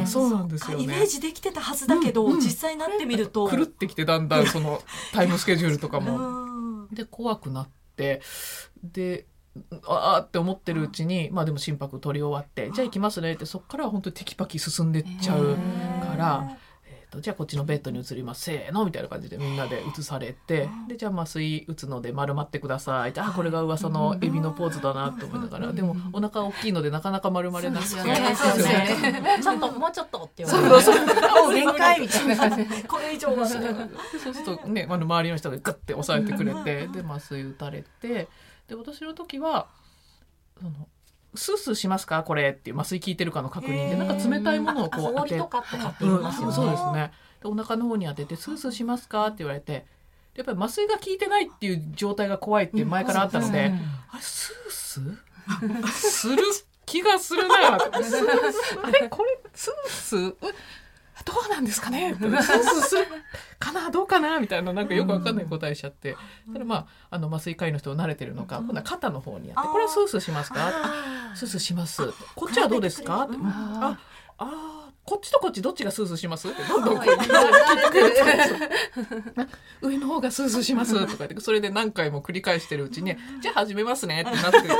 [0.05, 1.05] そうなんですよねイメー。
[1.05, 4.81] ジできてたはずだけど、実際になってみると狂ってきてだんだんその
[5.13, 5.71] タイムスケジュー。
[5.71, 8.21] ルとかもで怖くなって
[8.83, 9.25] で
[9.85, 15.55] ああって思ってるうちにまあでも心拍取り終わってじゃあ行きますねってそこから本当にテキパキ進んでっちゃう
[16.07, 16.57] から。
[17.17, 18.43] とじゃあこっちのベッドに移ります。
[18.43, 18.85] せーの。
[18.85, 23.13] みたいな感じでみんなで移されてでじゃあ麻酔打つので丸まってください。
[23.17, 25.73] あこれが噂のエビのポーズだなと思いながら。
[25.73, 28.35] でもお腹大きいのでなかなか丸まれなくて、ね、
[29.41, 31.01] ちょっともうちょっとって言われてそうそ
[31.49, 31.53] う。
[31.53, 32.35] 限界みたいな。
[32.35, 34.33] 感じこれ以上はそう。
[34.33, 38.27] するとねあの周りの人がグッて押さえてくれてで麻酔打たれて。
[38.67, 39.67] で私の時は
[40.59, 40.89] その
[41.35, 42.23] スースーしますか？
[42.23, 47.11] これっていう麻酔効いてるかの確認でなんか冷たいものをこう当て、うん、そうですね。
[47.41, 49.27] でお腹の方に当ててスースーしますか？
[49.27, 49.85] って言われて。
[50.35, 53.73] やっぱり麻酔が効いてないっていう状態が怖いって前からあったので、うん、
[54.11, 55.87] あれスースー？
[55.89, 56.37] する？
[56.85, 60.35] 気がするなあれこれスースー？
[61.27, 62.15] どうなんですかね？
[63.59, 64.39] かなどうかな？
[64.39, 66.15] みたいななんかよくわかんない答えしちゃって、
[66.47, 66.85] うん、ただまあ
[67.15, 70.71] あの麻酔科医の人慣れてるのか、うん、今度は肩の方にやって「これはスースーしますか?」
[71.35, 73.97] スースーします」こっちはどうですか?」って「あ
[74.39, 76.63] あこっちとこっちどっちがスースーします?」って。
[76.63, 77.27] どんどんこう聞いて
[77.89, 78.19] くれて。
[79.81, 84.67] 上の方がスースーします」とか言ってそれで何回も繰り返してるうちに「じゃあ始めますね」ってなって て。
[84.67, 84.73] で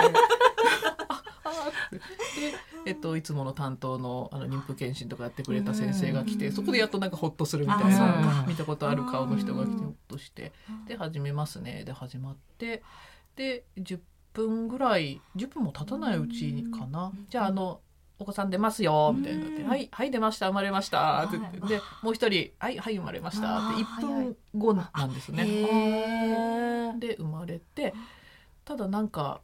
[2.87, 10.53] えっと、いつもの担当のあの妊婦検診とかやってくれた先生が来てそこでやっとなんかほっとするみたいな見たことある顔の人が来てほっとして
[10.87, 11.83] で始めますね。
[11.83, 12.81] で始まって
[13.35, 13.99] で10
[14.33, 17.11] 分ぐらい10分も経たないうちかな。
[17.29, 17.81] じゃああの
[18.19, 26.95] お子さん出ますよみたいになって「はいはい出ました生まれました」って言ってでもう一人「はいはい生まれました」って1分後なんですね。
[26.99, 27.93] で生まれて
[28.63, 29.41] ただなんか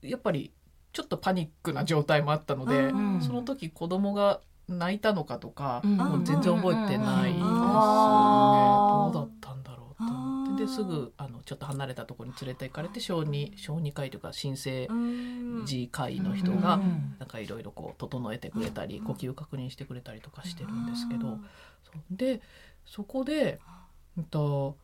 [0.00, 0.52] やっぱり
[0.92, 14.88] ちょっとパニックな状態もあったので、うん、その時子供が泣いたのかとか、うん、もう全然覚えてないですね、どうだったんだろうと思ってですぐあのちょっと離れたところに連れて行かれて小児小児科医というか新生
[15.64, 16.80] 児科医の人が
[17.18, 21.38] なんかいろいろこう整えてくれたり呼吸確認してくれたりとかしてるんですけど。
[22.10, 22.40] で
[22.86, 23.60] そこで、
[24.16, 24.76] うんと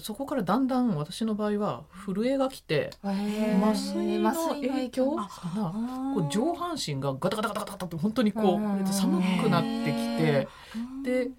[0.00, 2.90] そこからだんだん私の場合は震えが来て
[3.62, 5.22] 麻酔の影響か
[5.56, 6.12] な？
[6.14, 10.48] こう上半身がガタガタガタガタって本当にこう寒くなってきて
[11.02, 11.30] で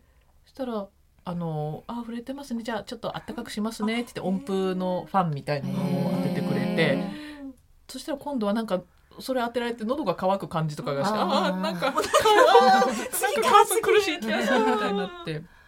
[0.46, 0.88] そしたら
[1.26, 2.64] 「あのあ触れてますね。
[2.64, 5.76] じゃあちょっとあったかくしますね」って言って音符のファンみたいなの
[6.08, 7.04] を当ててくれて
[7.88, 8.82] そしたら今度はなんか
[9.20, 12.02] それ当てられて喉が渇く感じとかがしてああなんか なんか
[13.84, 15.59] 苦しい気がするみたいになって。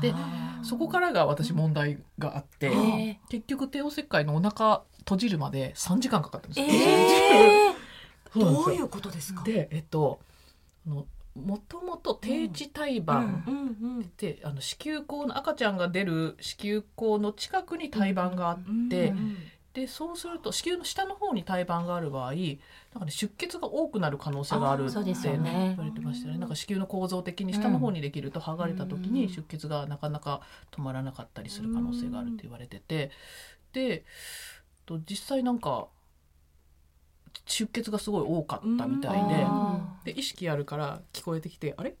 [0.00, 0.14] で
[0.62, 6.66] そこからが私問題があって、えー、結局帝王切開のお腹閉じるまで3時間かかったんですよ。
[6.68, 9.42] えー、 どういうことですか？
[9.44, 10.20] でえっと
[10.86, 11.06] あの
[11.36, 13.44] もともと低地胎盤
[14.16, 18.58] で、あの子宮口の赤ちゃんが出る子宮口の近くに胎盤があっ
[18.90, 19.14] て、
[19.74, 22.38] でそうすると子宮の下の方に胎盤がある場合なん
[23.00, 26.38] か、ね、出血が多くなる可能性があるって、ね、言われてましたね。
[26.38, 30.40] なんか子宮の構造的に下の方にできると剥がれた時に出血がなかなか
[30.72, 33.10] 止まらなかったりする可能性があるって言われてて。
[33.72, 34.04] で
[35.06, 35.88] 実際なんか
[37.48, 39.28] 出血がすごい多かったみたい
[40.04, 41.96] でで意識あるから聞こえてきてあれ？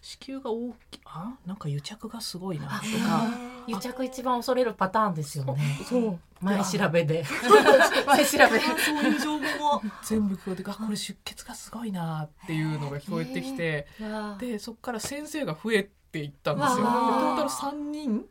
[0.00, 1.34] 子宮が大きあ？
[1.44, 2.80] なんか癒着がすごいなとか。
[3.66, 5.78] 癒着一番恐れるパターンですよね。
[5.88, 6.18] そう。
[6.40, 7.24] 前調べで。
[8.06, 8.60] 前調べ。
[8.78, 9.82] そういう情報も。
[10.04, 13.86] 全部聞こえてあこれ出血がすごいなっていうのが聞こえてきて。
[14.38, 16.76] でそこから先生が増えていったんですよ。
[16.76, 18.24] トータル3人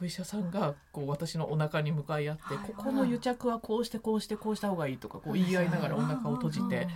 [0.00, 2.42] お医者さんがこう私のお腹に向かい合って、
[2.72, 6.86] ここの癒着はこうしてこうしてこうした方がいいとかこう言い合いながらお腹を閉じて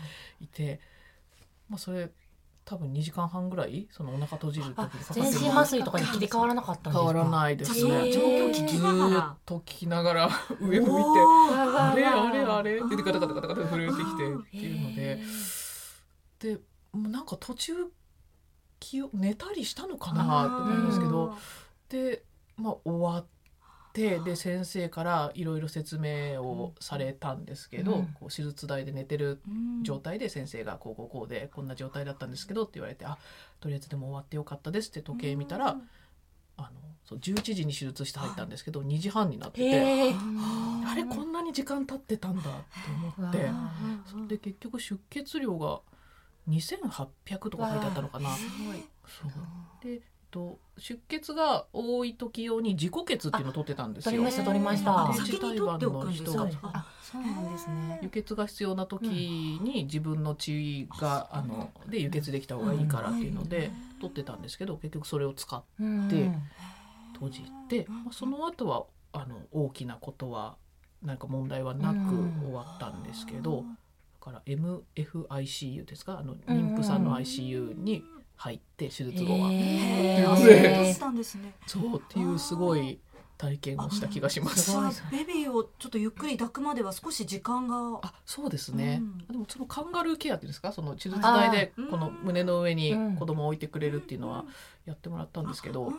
[0.41, 0.79] いて、
[1.69, 2.11] まあ、それ
[2.65, 7.13] 多分2時間半ぐらいそのお腹閉じる時にかか全身麻酔とかに切り替わらなかったんですか？
[7.13, 8.13] 変わらないですね。
[8.13, 10.93] 状況聞きながらと聞きながら上向いて
[11.77, 12.31] あれあ。
[12.31, 15.21] れあれってガタガタガタガタ震えてきてっていうので。
[16.39, 16.61] で
[16.93, 17.73] もうなんか途中
[18.85, 21.35] 気を寝たりしたのかなと思うんですけど
[21.89, 22.23] で
[22.57, 23.25] まあ終わっ
[23.95, 29.41] てで先生からいろいろ説明をされたんですけど、うん、こう手術台で寝てる
[29.83, 33.17] 状態で先生がこうこうこうでこんな状態だったんですけどって言われて「あ
[33.61, 35.89] とりあえずでも終わってよかったです」って時計見たら、うん、
[36.59, 36.69] あの
[37.05, 40.15] そう11時に手術室入ったんですけど2時半になってて
[40.87, 42.51] あれこんなに時間経ってたんだと
[43.19, 43.49] 思って
[44.29, 45.81] で結局出血量が
[46.49, 48.31] 2800とか書いてあったのかな。
[48.31, 49.31] そう
[49.83, 50.03] で
[50.35, 54.11] と出血が多い時用に自己血っていうのを取ってたんですよ。
[54.11, 55.13] 取りました取りました。
[55.15, 58.01] 先に取っておくんですそうなんですね。
[58.03, 65.63] 輸血が必要な時に自分の血があので輸血できた方がいいからっていうので取ってたんですけど、結局それを使っ
[66.11, 66.33] て
[67.13, 70.57] 閉じて、まあその後はあの大きなことは
[71.01, 71.97] なんか問題はなく
[72.43, 73.65] 終わったんですけど。
[74.25, 76.19] から MFICU ですか？
[76.19, 78.03] あの妊婦さんの ICU に
[78.37, 79.51] 入って手術後は。
[79.53, 81.25] えー、
[81.67, 82.99] そうっていうすごい
[83.37, 84.73] 体験をした気がします。
[85.11, 88.01] ベビーをちょっとゆっくり抱くまでは少し時間が。
[88.03, 89.03] あ、そうですね。
[89.03, 94.45] うん、でもそのカンガルーケアっていうんですか、その手術台でこの胸の上に子供を置いてくれるっていうのは
[94.87, 95.93] やってもらったんですけど、あ、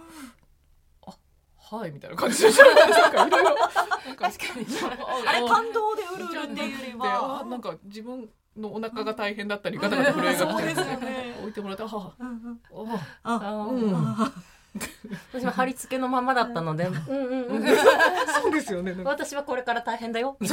[1.71, 3.55] はいみたいな感じでなんかいろいろ。
[3.55, 4.27] 確か
[4.59, 4.65] に。
[5.27, 10.75] あれ感動でうるうるっていうよりは、なんか自分のお腹が大変だったりガタガタ震えが来て、
[11.41, 11.87] 置いてもらって、あ
[13.23, 13.91] あ、あ、うん。
[15.33, 17.77] 私は貼り付けのままだったので、うんうんうん。
[18.41, 18.93] そうですよね。
[19.03, 20.37] 私はこれから大変だよ。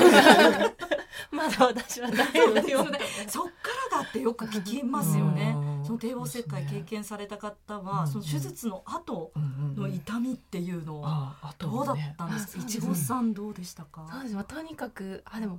[1.30, 2.86] まだ私は大変だよ。
[3.28, 3.52] そっか
[3.90, 5.56] らだってよく聞きますよね。
[5.84, 9.32] その帝王切開経験された方は、その手術の後
[9.76, 12.62] の痛みっていうのはどうだったんですか？
[12.62, 14.06] いちごさんどうでしたか？
[14.12, 15.58] そうですとにかくあでも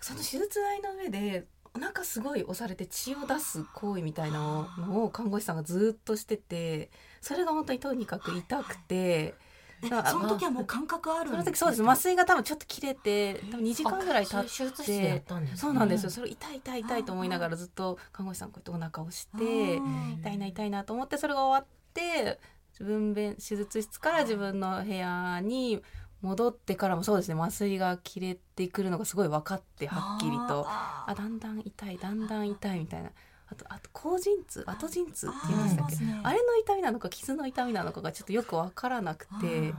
[0.00, 9.34] その手術台の上でお腹すごい押されて血を出す行為みたいなのを看護師さんがずっとしててそれが本当にとにかく痛くて。
[9.82, 11.82] その時はもう感覚あるその時そうです。
[11.82, 15.22] 麻酔が多分ちょっと切れて多分2時間ぐらい経って
[15.54, 16.10] そうなんですよ。
[16.10, 19.76] それ痛い痛い痛いと思いながらずっと看護師さんこうやってお腹を押して
[20.20, 22.38] 痛いな痛いなと思ってそれが終わって
[22.80, 25.82] 分娩手術室から自分の部屋に
[26.20, 27.40] 戻ってからもそうですね。
[27.40, 30.66] 麻酔が切れてくるのがすごい分かってはっきりと。
[30.68, 33.10] あだんだん痛いだんだん痛いみたいな
[33.50, 35.96] あとあと後陣痛後陣痛って言いましたっけ？
[35.96, 39.74] あ,、ね、あれの痛みなのか傷の痛みなのかがちょっとよく分からなくて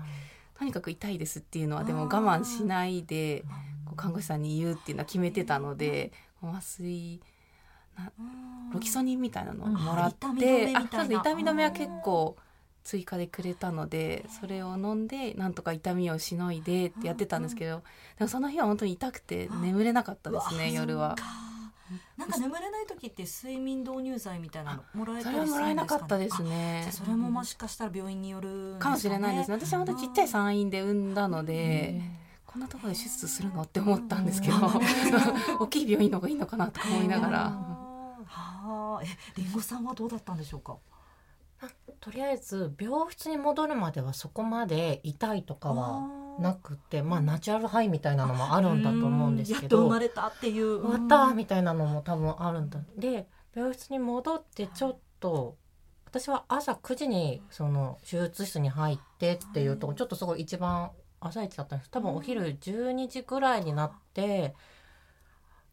[0.58, 3.44] とにかく痛いですっていうのはでも我慢しないで
[3.86, 6.12] こう看護師さんに言うっていうのは決めてたので
[6.44, 7.22] 麻酔
[8.74, 12.38] ロキソニンみたいなのをもらって、痛み止めは結構。
[12.82, 17.84] 追加でくれたのでそれを飲んでなんとか痛みをしのいでってやってたんですけど
[18.18, 21.16] でもその日は本当に痛くて眠れなかったですね夜は。
[22.18, 26.90] なんか眠れない時って睡眠導入剤みたいなのもらえたりするんですか、ね、それもらえなかったですね。
[26.92, 29.58] それももしかしたら病院による、かもしれないですね。
[29.58, 32.02] 私は本当ちっちゃい産院で産んだので。
[32.46, 34.56] こんなところで手術するのって思ったんですけど
[35.62, 37.40] 大きい病院の方がいいのかなとか思いながら。
[38.26, 39.08] はあ、え、
[39.40, 40.78] りんごさんはどうだったんでしょうか？
[42.00, 46.08] とりあえず病室に戻るまではそこまで痛いとかは
[46.40, 50.82] なくてまあナチュラルハイみたいなのもあるんだと思うんですけど生まれたっていう。
[50.82, 52.80] 終わったみたいなのも多分あるんだ。
[52.98, 55.58] で病室に戻ってちょっと
[56.06, 61.92] 私は朝9時にその手術室に入ってっていうとこちょっとすごい一番朝一だったんです。
[61.92, 64.56] 多分お昼12時ぐらいになって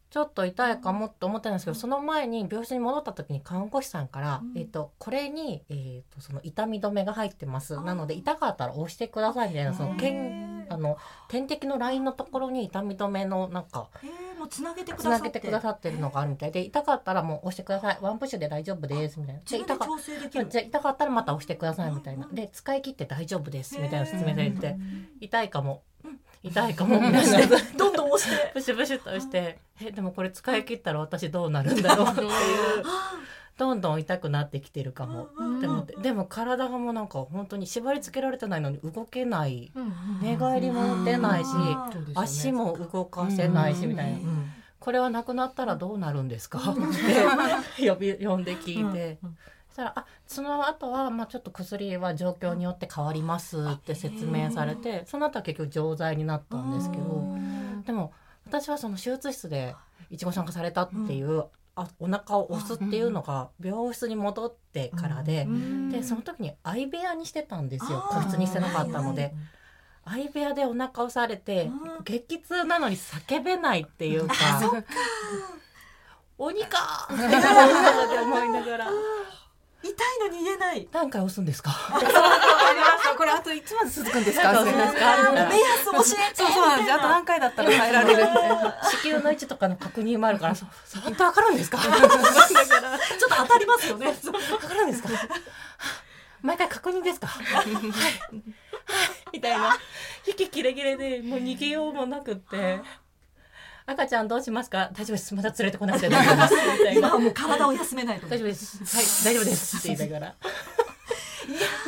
[0.09, 4.57] ちょっと痛いかもって思ったんですけど、その前に病室に戻った時に看護師さんから、うん。
[4.57, 7.79] えっ、とこれにえっ、とその痛み止めが入ってます。
[7.81, 15.23] なので痛かったら押してくださいみたいなそのけんあの点滴のラインのところに痛み止めのなんかへえもうつなげてくつださって。
[15.27, 16.51] なげてくださってるのがあるみたい。
[16.51, 17.97] で痛かったらもう押してください。
[18.01, 19.19] ワンプッシュで大丈夫です。
[19.19, 19.41] みたいな。
[19.41, 20.47] 自分でで痛か調整できる。
[20.49, 21.91] じゃあ痛かったらまた押してください。
[21.91, 22.27] みたいな。
[22.31, 23.79] で使い切って大丈夫です。
[23.79, 24.75] みたいな説明されて。
[25.19, 25.83] 痛いかも。
[26.43, 26.99] 痛いかも。
[26.99, 27.57] みたいな。
[27.77, 28.51] どんどん押して。
[28.53, 32.29] ブシュブシュっと押して、えでもこれ使い切ったら私どうなるんだろうっていう
[33.57, 35.29] どんどん痛くなってきてるかも。
[35.35, 35.95] うんって思って。
[35.95, 39.71] でも体がもうなんか本当に縛り付けられてないのに動けない。
[40.21, 41.49] 寝返りも出ないし
[42.15, 44.17] あ足も動かせないしみたいな。
[44.19, 46.59] うんこれはなくなったらどうなるんですか？
[46.59, 49.17] って呼び呼んで聞いて。
[49.23, 49.37] うん
[49.69, 57.35] そしたら「あその後はまあちょっと薬は状況によって変わります」って説明されてその後は結局錠剤になったんですけど。
[57.85, 58.11] でも
[58.47, 59.75] 私はその手術室で
[60.09, 61.45] いちごさんがされたっていう、
[61.77, 68.03] あお腹を押すっていうのが病室に戻ってからで、うんでその時に相部屋にしてたんですよ。
[68.09, 69.33] 個室にしてなかったので、はい
[70.09, 74.33] 相部屋でお腹押されて、うん激痛なのに叫べないっていうか
[76.39, 77.23] 鬼かって
[78.19, 78.87] 思いながら
[79.83, 79.95] 痛い
[80.29, 80.87] のに言えない。
[80.91, 81.71] 何回押すんですか？
[81.71, 82.15] ありまし
[83.03, 83.15] た。
[83.15, 84.51] これあといつまで続くんですか？
[84.51, 86.35] 目安教えて。
[86.35, 86.93] そうそうなんです。
[86.93, 88.23] あと何回だったら耐えられる。
[88.27, 88.77] みたいな。
[88.83, 90.69] 子宮の位置とかの確認もあるからそう
[91.01, 91.77] 本当わかるんですか？
[91.79, 91.99] ちょっと
[93.35, 94.07] 当たりますよね。
[94.07, 95.09] わかるんですか？
[96.41, 97.27] 毎回確認ですか？
[97.27, 97.65] はい。
[97.65, 97.81] はい。
[99.33, 99.77] みたいな。
[100.27, 102.81] 息切れ切れでもう逃げようもなくって
[103.89, 104.89] 赤ちゃんどうしますか？
[104.93, 105.33] 大丈夫です。
[105.33, 106.93] また連れてこなくて大丈夫です。
[106.99, 108.77] 今はもう体を休めないと大丈夫です。
[108.83, 109.77] はい大丈夫です。
[109.77, 110.35] って言いながら。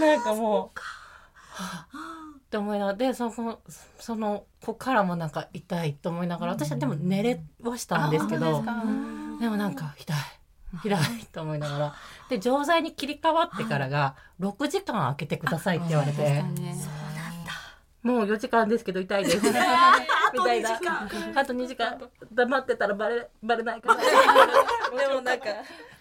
[0.07, 0.79] なんかもう。
[1.61, 3.59] はあって思いながらでその
[3.99, 6.53] その子からもなんか痛いと思いながら。
[6.53, 8.63] 私はでも寝れはしたんですけど。
[9.39, 10.17] でもなんか痛い
[10.85, 11.95] 痛いと思いながら。
[12.29, 16.17] で錠剤に切り替わってからが6時間空けてくださいって言われて。
[16.17, 16.61] そうなんだ。
[18.03, 19.41] もう4時間ですけど痛いです
[20.33, 21.39] みあと2たいな時間。
[21.39, 22.01] あと2時間。
[22.31, 23.95] 黙ってたらバレバレないから。
[25.07, 25.45] でもなんか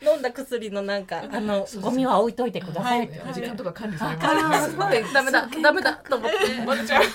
[0.00, 3.20] 飲んだ薬のなんかあのゴミは置いといてくださいって。
[3.32, 4.62] 時間とか管理されあま
[5.02, 5.46] すダメだ。
[5.62, 5.92] ダメだ。
[5.96, 6.36] と思って。
[6.66, 7.02] バレちゃう。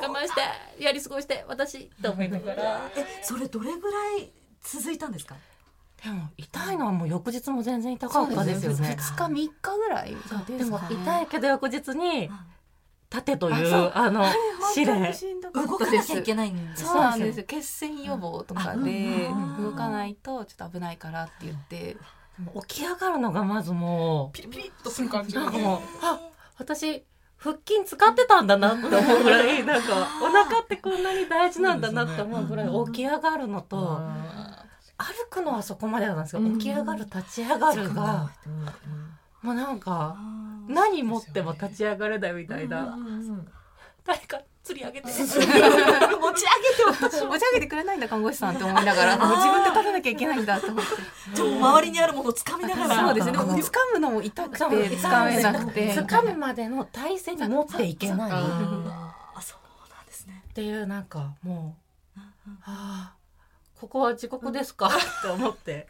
[0.00, 2.90] 我慢してやり過ごして私と思いながら。
[2.96, 4.30] えそれどれぐらい
[4.62, 5.34] 続いたんですか？
[6.02, 8.96] でも痛いのはもう翌日も全然痛かったですよね。
[8.98, 10.14] 二日三日ぐらい
[10.58, 12.30] でも痛いけど翌日に
[13.10, 14.24] 立てというあの
[14.76, 16.84] 指本当に令しんどか動かなきゃいけないんです。
[16.84, 17.44] そうなんですよ。
[17.46, 21.96] 血栓予防とかであ動かないとちょっと危ないからって言って。
[22.66, 26.18] 起き上がるのがまずもピリピリっとする感じうなんかもうあ
[26.58, 27.04] 私
[27.36, 34.00] 腹筋使ってたんだなって思うぐらい なんかお腹ってこんなに大事なんだなって思うぐらい起き上がるのと
[34.96, 38.30] 歩くのはそこまでなんですけど起き上がる立ち上がるが
[39.44, 40.16] もうなんか
[40.66, 42.96] 何持っても立ち上がれないみたいな。
[44.06, 45.06] 誰か釣り上げて。
[45.12, 45.54] 持ち上げて
[47.02, 49.18] 私持ち上げてくれないんだ看護師さんって思いながら。
[49.18, 51.42] もう自分で立てなきゃいけないんだと思って。
[51.42, 53.00] 周りにあるものを掴みながら。
[53.06, 53.32] そうですね。
[53.38, 55.92] 掴むのも痛くて掴めなくて。
[55.94, 58.32] 掴むまでの体勢に持っていけない。
[58.32, 60.42] ああそうなんですね。
[60.48, 61.76] っていうなんかも
[62.16, 63.12] う、はあ
[63.78, 64.88] ここは地獄ですか？
[64.88, 64.90] っ
[65.22, 65.86] て思って。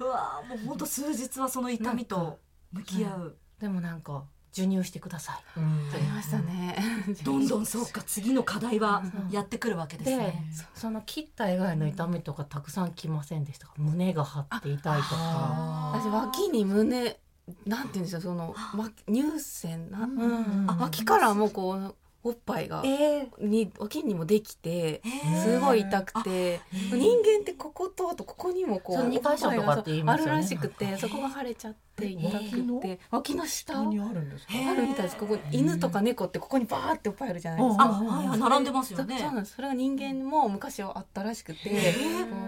[0.00, 2.38] うわーもう本当数日はその痛みと
[2.74, 3.36] 向き合う。
[3.60, 5.36] でもなんか授乳してください。
[5.56, 6.76] ありましたね。
[7.24, 9.30] どんどんそうか次の課題はうん。
[9.30, 13.74] やってくるわけですでねそその切った以外の痛みとかたくさんきませんでしたか？
[13.78, 15.92] 胸が張って痛いとか。
[15.94, 17.18] 私脇に胸
[17.66, 20.66] なんて言うんですよその脇乳腺な、うん。
[20.68, 21.94] あ脇からもこう
[22.26, 25.02] おっぱいがえに脇にもできて
[25.44, 30.32] すごい痛くて人間ってこことあとここにもこうそう二箇所とかって言いますよね。
[30.32, 32.98] あるらしくてそこが腫れちゃって痛くて。
[33.10, 33.74] 脇の下？
[33.74, 34.54] 下にあるんですか？
[34.54, 35.16] へーあるみたいです。
[35.16, 37.84] ここ犬とか猫ってここにバーっておっぱいあるじゃないですか。
[37.84, 39.18] あはいはい並んでますよね。
[39.18, 39.56] そうそうなんです。
[39.56, 41.94] それが人間も昔はあったらしくて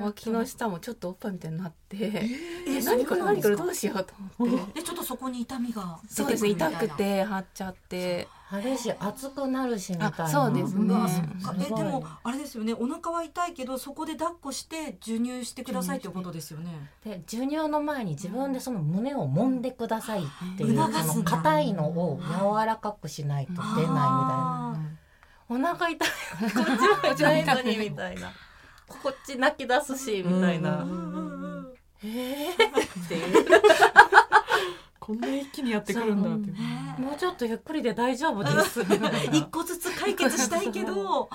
[0.03, 1.97] 脇の下もちょっとおっぱいみたいになって
[2.67, 4.81] え何これ何これどうしようと思って。
[4.81, 7.23] でちょっとそこに痛みがそうですね痛出てくるみたいな。
[7.23, 10.25] くて張っちゃってあれし熱くなるしみたいな。
[10.25, 10.95] あそうですね。
[11.61, 12.75] えでもあれですよね。
[12.75, 16.91] お腹は痛いけどそこで抱っこして授乳してくださいっていうことですよね。
[17.05, 24.75] で授乳の前に自分でその胸を揉んでくださいっていう促すんの硬いのを柔らかくしないと出ないみたいな。
[24.75, 24.77] あ
[25.49, 28.33] お腹痛いこっちは痛いのにみたいな。
[28.87, 30.79] こっち泣き出すしみたいな。
[30.79, 30.91] ーうん。
[30.91, 31.37] うんうん
[32.05, 33.05] えー？
[33.05, 33.47] っていう
[35.07, 36.51] こんな一気にやってくるんだって
[37.01, 38.81] もうちょっとゆっくりで大丈夫です
[39.33, 41.31] 一個ずつ解決したいけども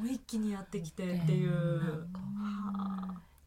[0.00, 2.06] う一気にやってきてっていう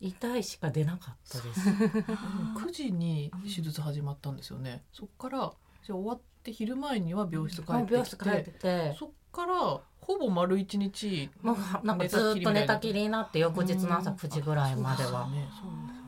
[0.02, 1.70] 痛いしか出なかったです。
[1.70, 4.84] 9時に手術始まったんですよね。
[4.94, 5.54] そっから
[5.86, 15.26] じゃ終わって昼前には病室帰ってきて、てそっからほぼ丸一日もうなんかずっと寝たきりになって翌日の朝9時ぐらいまでは。
[15.26, 15.99] そうですよね。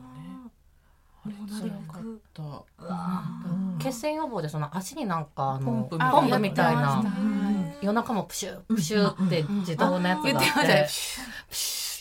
[1.24, 2.02] 辛かっ
[2.32, 2.64] た。
[3.78, 7.04] 血栓予防でその足になんかあのポンプみたいな。
[7.80, 10.88] 夜中もプシュプシュって自動のやつがあって。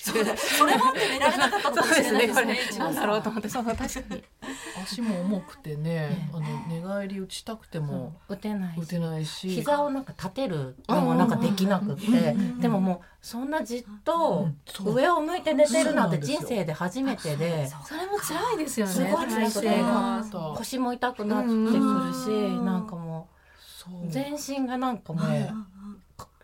[0.01, 2.57] それなんで寝られなかったかもしれないですね。
[2.79, 3.85] なんだろうと思って、そう確か
[4.15, 4.23] に。
[4.83, 14.49] 足も重くてね、あの寝返り打ちたくても打てない打てないし、膝をなんか立てるのもなんかできなくて、でももうそんなじっと
[14.83, 18.93] 上を向いて寝てるなんて人生で初めてで、それも辛いですよね。
[18.93, 19.83] すごい辛くて、
[20.57, 21.69] 腰も痛くなってくる
[22.13, 23.29] し、なんかも
[24.05, 25.70] う全身がなんかもう。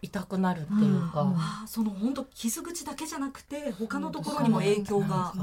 [0.02, 1.32] 痛くなるっていうか、うん。
[1.32, 1.38] うん、
[1.68, 5.34] その本当傷口だけじゃなくて他のところにも影響が、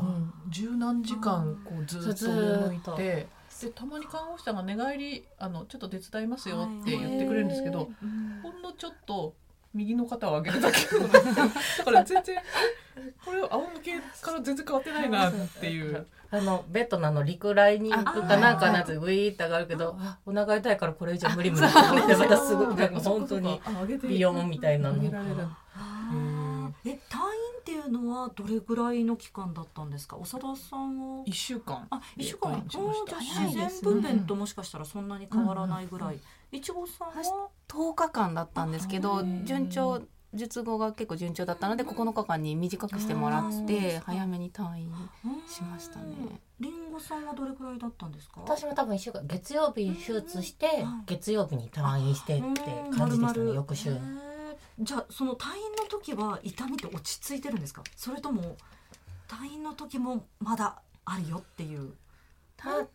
[0.49, 3.27] 十何時間こうずっと向いて。
[3.61, 7.89] でたまに看護師さんが寝返りあのちょっと手伝いますよって言ってくれるんですけど、
[8.43, 9.33] ほんのちょっと
[9.73, 12.37] 右の肩を上げるだけだから全然
[13.25, 16.07] これ仰向けから全然変わってないなっていう
[16.39, 21.67] あのベッドのあのリクライニングかなんかのやつウィーって上がるけどあお腹痛いからこれ以上無理無理。
[21.67, 21.71] っ
[22.07, 23.61] てまたすごいなんか本当に
[24.03, 24.97] ビヨンみたいなの。
[26.87, 26.99] え退院
[27.61, 30.19] っていうのはどれぐらいの期間だったんですか？
[30.23, 32.63] 長田さんは一週間あ一週間。
[32.69, 32.81] じゃ
[33.19, 36.19] 自然分娩ともしかしたらそんなに変わらないぐらい、
[36.53, 40.03] いちごさんは？10日間だったんですけど順調
[40.35, 44.93] 術後が結構順調だったので9日間に短くしてもらって早めに退院
[45.49, 46.15] しましたね。
[46.61, 46.93] りん。
[46.93, 48.41] ごさんはどれくらいだったんですか？
[48.43, 52.61] 私も多分一週間月曜日に手術して月曜日に退院してって
[52.97, 53.97] 感じでしたね翌週。
[54.81, 57.83] じゃあその退院の時は痛みって落ち着いてるんですか？
[57.97, 58.57] それとも
[59.29, 61.93] 退院の時もまだあるよっていう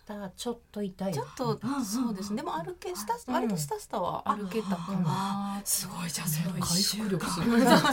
[0.06, 2.38] ただちょっと痛いちょっと、そうですね。
[2.38, 7.26] でも歩けスタ割とスタスタは歩けたかな、すごいじゃあその回復力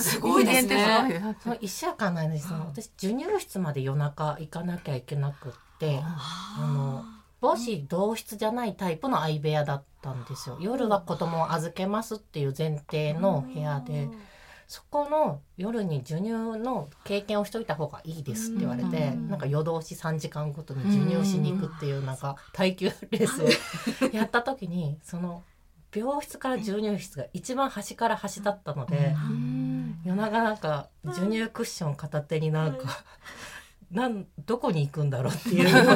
[0.00, 1.36] すごいですね。
[1.40, 7.04] その一週間ないです私授乳室まで夜中行かなきゃいけなくってあの
[7.40, 10.56] 母子同室じゃないタイプの相部屋だったんですよ。
[10.60, 14.08] 夜は子供を預けますっていう前提の部屋で。
[14.66, 23.42] そこの夜に授乳の経験をしといた方がいいですって言われて、うん、なんか夜通し3時間ごとに授乳しに行くっていうなんか耐久レース
[24.04, 25.44] を やった時にその
[25.94, 32.88] 病室から授乳室が一番端から端だったので、うん、夜中なんか授乳クッション片手になんか、
[33.90, 35.86] なんどこに行くんだろうっていう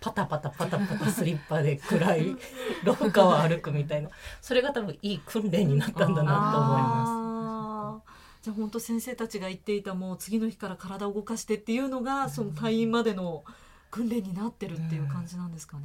[0.00, 2.36] パタパタパタパタスリッパで暗い
[2.84, 7.37] 廊下を歩くみたいなそれが多分いい訓練になったんだなと思います。
[8.48, 13.44] じゃあ本当先生たちが言っていたもう次の日から体を動かしてっていうのがその退院までの
[13.90, 15.84] 訓練になってるっていう感じなんですかね。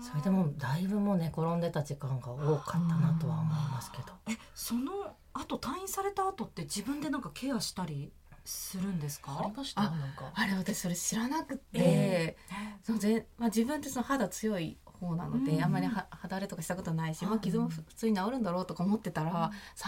[0.00, 4.12] それでもだいぶもう寝転んでた時間が多かったなとは思いますけど。
[4.28, 8.12] えその後退院された後って自分でなんかケアしたり
[8.44, 9.40] するんですか？
[9.44, 9.82] ありました？
[9.82, 9.92] あ
[10.34, 19.34] あれ私それ知らなくて、えー、そのぜまあ自分ってその肌強い方なので、うん、あんまり肌荒れとかしたことないし、まあ、傷も普通に治るんだろうとか思ってたら、う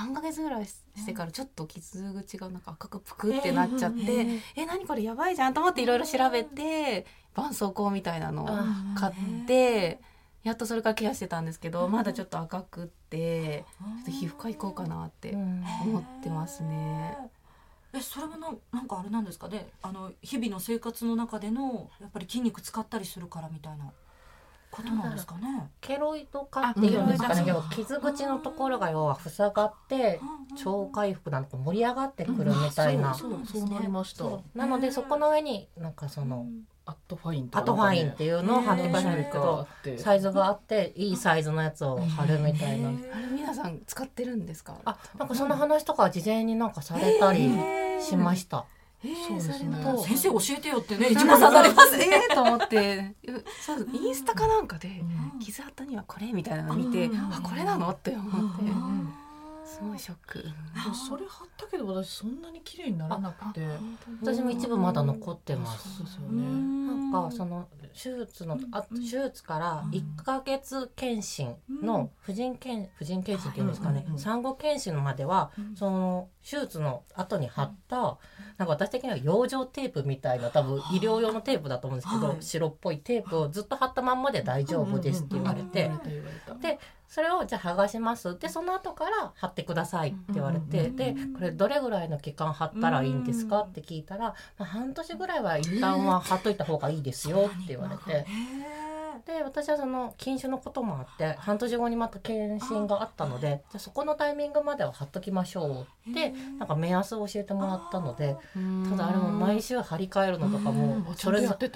[0.07, 8.49] ん、3か月ぐらいしてからちょっと傷口がなんか赤くぷくってなっちゃって、えー、え何これやばいじゃんと思っていろいろ調べて絆創膏みたいなのを
[8.99, 10.01] 買って。
[10.45, 17.19] やっとそれからケアしてたんですけど、まだちょっと赤くってちょっと皮膚科行こうかなって思ってますね。
[17.93, 19.69] えそれはななんかあれなんですかね？
[19.83, 23.93] あの日々の生活の中でのやっぱり筋肉使ったりするからみたいな
[24.71, 25.71] ことなんですかね。
[25.81, 27.45] ケロイド化っていうんですかね。
[27.47, 30.21] 要は傷口のところが要は塞がって
[30.57, 33.15] 超回復なんか盛り上がってくるみたいな。
[33.15, 34.25] そうそうなりました。
[34.55, 36.47] なのでそこの上になんかその。
[36.85, 42.89] アットファインアットファインっていうのを貼ってくださるけどサイズがあっていいサイズのやつを貼るみたいな。
[42.89, 44.75] あれ皆さん使ってるんですか？
[44.87, 47.51] あなんかその話とか事前になんかされたり
[48.01, 48.65] しました。
[49.03, 49.77] そうですね。
[50.05, 51.95] 先生教えてよってね、一番刺されます。
[52.03, 53.15] ええと思って、
[53.65, 55.03] そうインスタかなんかで
[55.41, 58.65] 傷跡にはこれみたいなの見て、あこれなのって思って。
[59.69, 60.45] すごいショック。
[61.09, 63.61] それ貼ったけど私そんなに綺麗にならなくて、
[64.23, 65.99] 私も一部まだ残ってます。
[65.99, 67.09] そうですよね。
[67.13, 78.17] なんかその手術のあ手術から一ヶ月検診の婦人検婦人検診っていうんですかね、産後検診まではその手術の後に貼った
[78.57, 85.91] なんか私的には養生テープみたいな多分医療用のテープだと思うんですけど、白っぽいテープをずっと貼ったまんまで大丈夫ですって言われて、
[86.63, 98.27] でそれをじゃあ剥がしますでその後から貼ってくださいって言われて、でこれどれぐらいの期間貼ったらいいんですかって聞いたら、まあ、半年ぐらいは一旦は貼っといた方がいいですよって言われて。
[99.27, 108.37] で私はその禁酒のこともあって半年後にまた検診があったのでじゃあそこのタイミングまでは貼っときましょうってなんか目安を教えてもらったので
[108.91, 111.69] ただあれも毎週張り替えるのとかもそれやって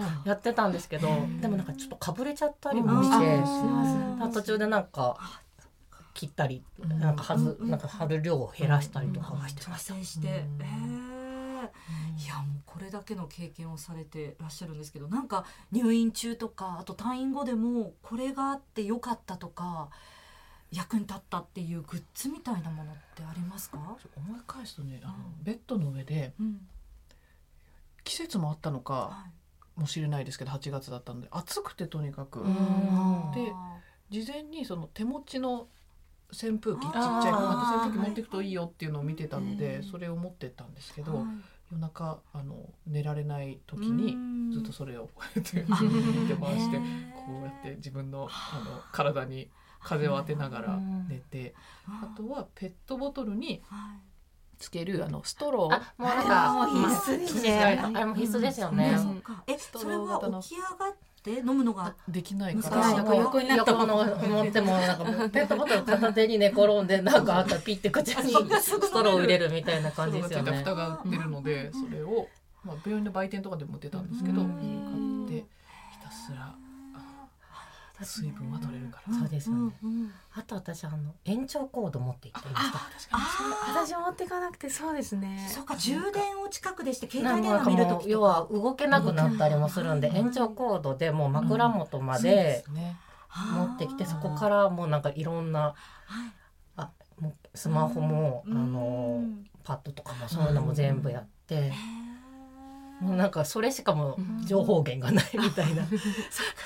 [0.52, 1.08] たんですけど
[1.40, 5.16] でもなんかちょっとかぶれちゃったりもして途中でなんか
[6.14, 9.62] 切ったりなんかはずなんか貼る量を減らしたりとかはして。
[9.68, 11.11] ました。
[11.64, 19.90] いやもうこれだけの経験をされてらっしゃるんですけどなんか入院中とかあと退院後でもこれがあってよかったとか
[20.70, 23.78] 役に立ったっていうグッズみたいなものってありますか？
[24.16, 26.66] 思い返すとねあの、ベッドの上で、うん、
[28.04, 29.26] 季節もあったのか
[29.76, 32.42] もしれないですけど8月だったので暑くてとにかく。
[33.34, 33.52] で
[34.10, 35.68] 事前にその手持ちの
[36.32, 41.26] 扇風機ちっちゃい扇風機持っていくといいよっていうのを見てたのでそれを持ってったんですけど、
[41.72, 49.50] 夜中あの寝られない時にずっとそれを こうやって見て回してこうやって自分のあの体に
[49.80, 50.76] 風を当てながら
[51.08, 51.54] 寝て
[51.86, 53.62] あとはペットボトルに
[54.58, 55.70] つけるあのストロー。
[55.70, 57.80] もうなんか必須ですね。
[57.82, 58.96] あれも必須ですよね。
[59.48, 60.96] えそれは起き上がっ
[61.30, 62.76] って飲むのができないから。
[62.94, 68.32] なんか横になったものを持ってもなんかペットボトル片手に寝転んでなんかあったらピッて口に。
[68.32, 70.58] ストローを入れるみたいな感じですよね。
[70.58, 72.28] 蓋が売ってるのでそれを
[72.64, 74.50] まあ病院の売店とかでも売ってたんですけど買っ
[75.28, 75.34] て
[75.92, 76.54] ひたすら
[78.04, 79.14] 水分は取れるから。
[79.14, 79.72] そうですよね。
[80.34, 82.72] あと私あの延長コード持って行っていまし
[83.08, 83.18] た。
[83.82, 85.46] 私持っていかなくてそうですね。
[85.48, 92.64] そうか充電を近くでして携帯電話見ると要は動けなくなったりもするんで延長コードでもう枕元まで
[93.54, 95.74] 持ってきてそこからもうなんかいろんな
[96.76, 99.24] あもうスマホもあの
[99.64, 101.72] パッドとかもそういうのも全部やって。
[103.02, 105.84] もうなんかそれしかも情報源がないみたいな。
[105.86, 106.06] そうか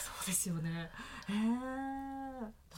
[0.00, 0.90] そうですよね。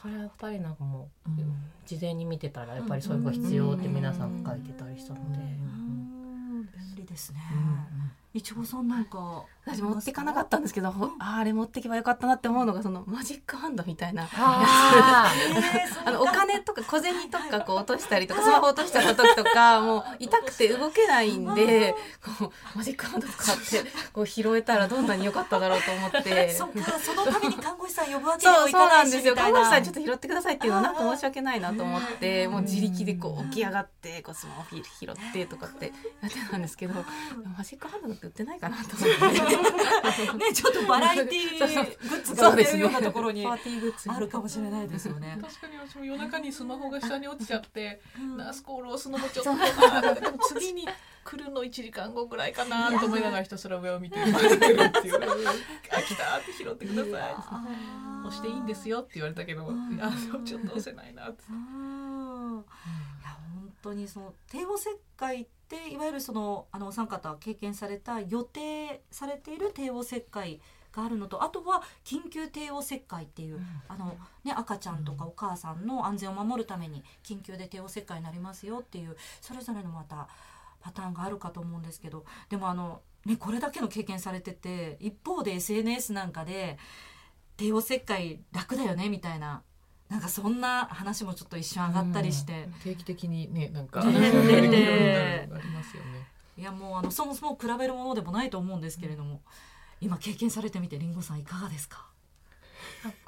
[0.00, 5.38] それはやっぱりなんかもう、うん、事前に見てたらやっぱりそういうのが必要って皆さん書いてたりしたので。
[5.38, 7.40] 便利ですね。
[8.34, 15.32] いちごさんなんか私持っていかなかったんですけど、ああれ持ってけばよかったなって思うのがそのマジックハンドみたいなあ
[16.10, 21.94] のお金とか小銭とかこう落としたりとかスマホ落とした時とかもう痛くて動けないんで
[22.40, 26.50] こうマジックハンドとかってこう拾えたらどんなに良かっただろうと思って。
[26.52, 35.92] そっかそのために看護師さん呼ぶわけにもいかないしみたいな看護師さんちょっと拾ってくださいっていうのはなんか申し訳ないなと思ってもう自力でこう起き上がってこうスマホ拾ってとかって
[36.22, 36.94] やってたんですけど
[37.56, 39.57] マジックハンドって売ってないかなと思って。
[39.62, 41.60] ねちょっとバラエティー
[42.08, 43.56] グッズが売ってるようなところにあ
[44.18, 45.38] るかもしれないですよね。
[45.40, 48.00] 確かに私も夜中にスマホが下に落ちちゃって、
[48.36, 49.50] ナースコール押すのもちょっと
[50.54, 50.88] 次に
[51.24, 57.34] 来るの1時間後ぐらいかなと思いながらひたすら上を見てるっていう「あ来た!」って拾ってください。
[58.26, 59.66] 押していいんですよって言われたけどい
[59.98, 60.10] や
[60.44, 61.42] ちょっと押せないなって。
[61.42, 62.64] いや本
[63.82, 70.60] 当にその帝王切開っていわゆるそのあのお三方経験された予定されている帝王切開
[70.92, 80.28] があるのとあとは緊急帝王切開っていう、うん、あのね、赤ちゃんとかお母さんの安全を守るために緊急で帝王切開になりますよっていうそれぞれのまた
[80.80, 86.78] パターンがあるかと思うんですけどでもあの、ね、これだけの経験されてて一方で SNS なんかで
[87.56, 89.62] 帝王切開楽だよねみたいな
[90.08, 96.26] なんかそんな話もちょっと一瞬上がったりして、定期的にねなんか、ね、ねありますよね。
[96.56, 99.42] いやもうあのそもそも比べるものでもないと思うんですけれども、
[100.00, 102.06] 今経験されてみてりんごさんいかがですか？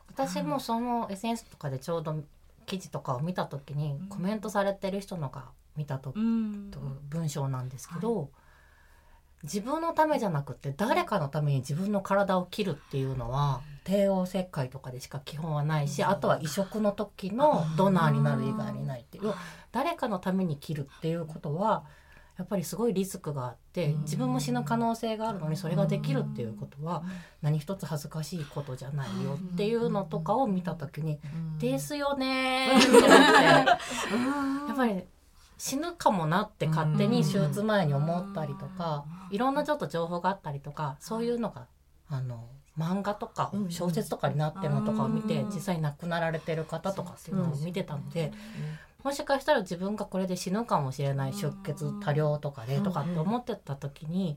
[0.09, 2.25] 私もその SNS とかでちょうど
[2.67, 6.17] 記事とかを見た時に、コメントされてる人のが見たと,、と
[7.09, 8.29] 文章なんですけど、はい。
[9.43, 19.33] 自分のためじゃなくて誰かのために自分の体を切るっていうのは帝王切開とかでしか基本はないしあとは移植の時のドナーになる以外にないっていう。
[19.73, 21.85] 誰かのために切るっていうことは
[22.37, 27.03] やっぱりすごいリスクがあって自分も死ぬ可能性があるのにそれができるっていうことは
[27.43, 31.21] 何一つ恥ずかしいことじゃないよっていうのとかを見た時に
[31.61, 33.09] 「ですよね」って思って。
[33.09, 33.65] や
[34.73, 35.05] っぱり
[35.59, 41.67] 死ぬかもなって勝手に手術前に思ったりとかいろんなちょっと情報があったりとかそういうのが
[42.09, 42.49] あの
[42.79, 48.33] 漫画とか小説とかになってるのとかを見て実際に亡くなられてる方とかっていうのを見てたので。
[49.03, 54.37] もしかしたら自分がこれで死ぬかもしれない出血多量とかでとかって思ってた時に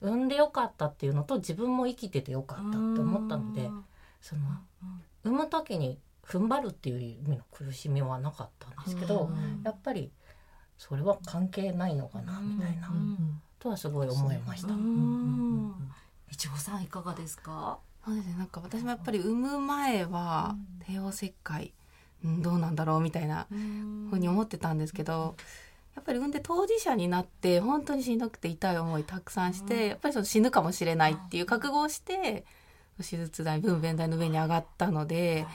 [0.00, 3.68] 産んでよかったっていうのと自分も生きててよかったって思ったので
[4.20, 4.42] その
[5.24, 9.30] 産む時に踏ん張るっていう意味の苦しみはなかったんですけど、
[9.64, 10.10] やっぱり
[10.76, 12.90] それは関係ないのかなみたいな、
[13.60, 14.74] とはすごい思いました。
[16.30, 17.78] いちごさんいかがですか？
[18.04, 18.34] そうですね。
[18.38, 20.56] なんか私もやっぱり産む前は
[20.86, 21.72] 帝王切開、
[22.24, 25.36] うん、どうなんだろうみたいなふうに思ってたんですけど。
[25.94, 32.44] やっぱり産んで当事者になって本当にしんどくて痛い思いたくさんして、やっぱりその死ぬかもしれないっていう覚悟をして
[32.98, 35.46] 手術台分娩台の上に上がったので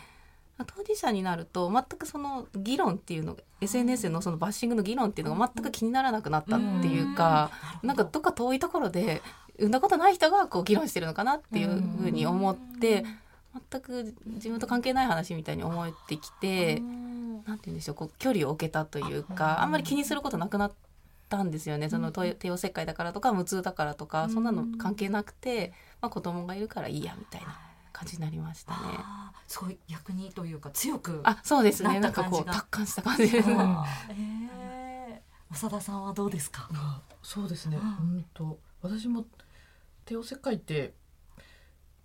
[0.65, 7.51] 当事者になると全くその議論っていうのが SNS のそのバッシングの議論っていうのが全く気にならなくなったっていうか
[7.83, 9.21] なんかどっか遠いところで
[9.61, 13.05] 産んだことない人がこう議論してるのかなっていうふうに思って
[13.71, 16.79] 全く自分と関係ない話みたいに思えてきて
[17.45, 20.71] なんて言うんでしょうこう距離を置けたというかあんまり気にすることなくなっ
[21.29, 21.89] たんですよね。
[21.89, 25.73] その帝王切開だからとか無痛だからとかそんなの関係なくて。
[26.01, 27.59] まあ、子供がいるからいいやみたいな
[27.93, 28.79] 感じになりましたね。
[29.47, 31.99] すごい逆にというか強くあそうですね。
[31.99, 33.29] なんかこう達観した感じ。
[33.29, 33.49] で す。
[34.09, 36.67] えー、長田さんはどうですか？
[37.21, 37.77] そうですね。
[37.77, 39.25] うんと私も
[40.05, 40.93] 帝王切開って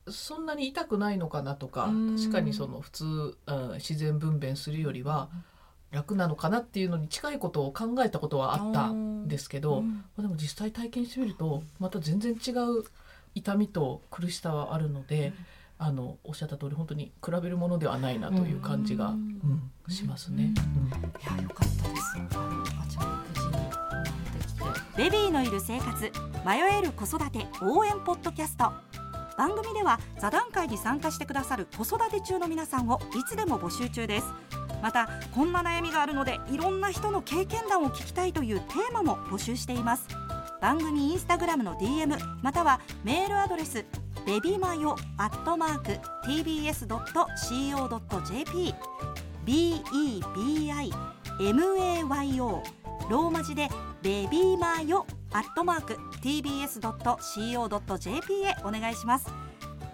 [0.09, 3.05] そんなに痛くないのかなとか確かにその普通、
[3.47, 5.31] うん、自然分娩するよりは
[5.91, 12.85] 楽なのかなっていうのに近いことを考えたことはあったんですけど、うん、でも実際体験してみるとまた全然違う
[13.35, 15.33] 痛みと苦しさはあるので、
[15.79, 19.71] あのおっしゃった通り本当に比べるものではないなという感じが、うん。
[19.89, 20.53] しますね。
[21.23, 23.16] いや良かったです。
[24.97, 26.11] ベビーのいる生活
[26.47, 28.73] 迷える子育て応援ポッドキャスト。
[29.37, 34.27] 番組では座談会に参加してくださる子育て中の皆さんをいつでも募集中です。
[34.83, 40.09] またこんな悩みがあるのでいろんな人の経験談を聞きたいというテーマも募集しています。
[40.63, 43.85] 番組インスタグラムの DM またはメールアドレス
[44.27, 45.91] ベビマヨアットマーク
[46.27, 46.75] tbs.co.jp
[51.39, 52.63] bebimayo
[53.11, 53.69] ローマ字で
[54.03, 56.85] ベビーマヨアットマーク tbs.co.jp
[58.43, 59.27] へお願いします。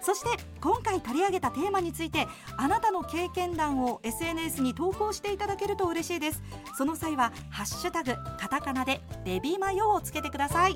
[0.01, 0.29] そして
[0.59, 2.27] 今回取り上げたテーマについて
[2.57, 6.43] あなたの経験談を SNS に投稿していただけると嬉しいです。
[6.77, 10.73] その際はハッシュタグカタカナでベビーマヨをつけてください。
[10.73, 10.75] い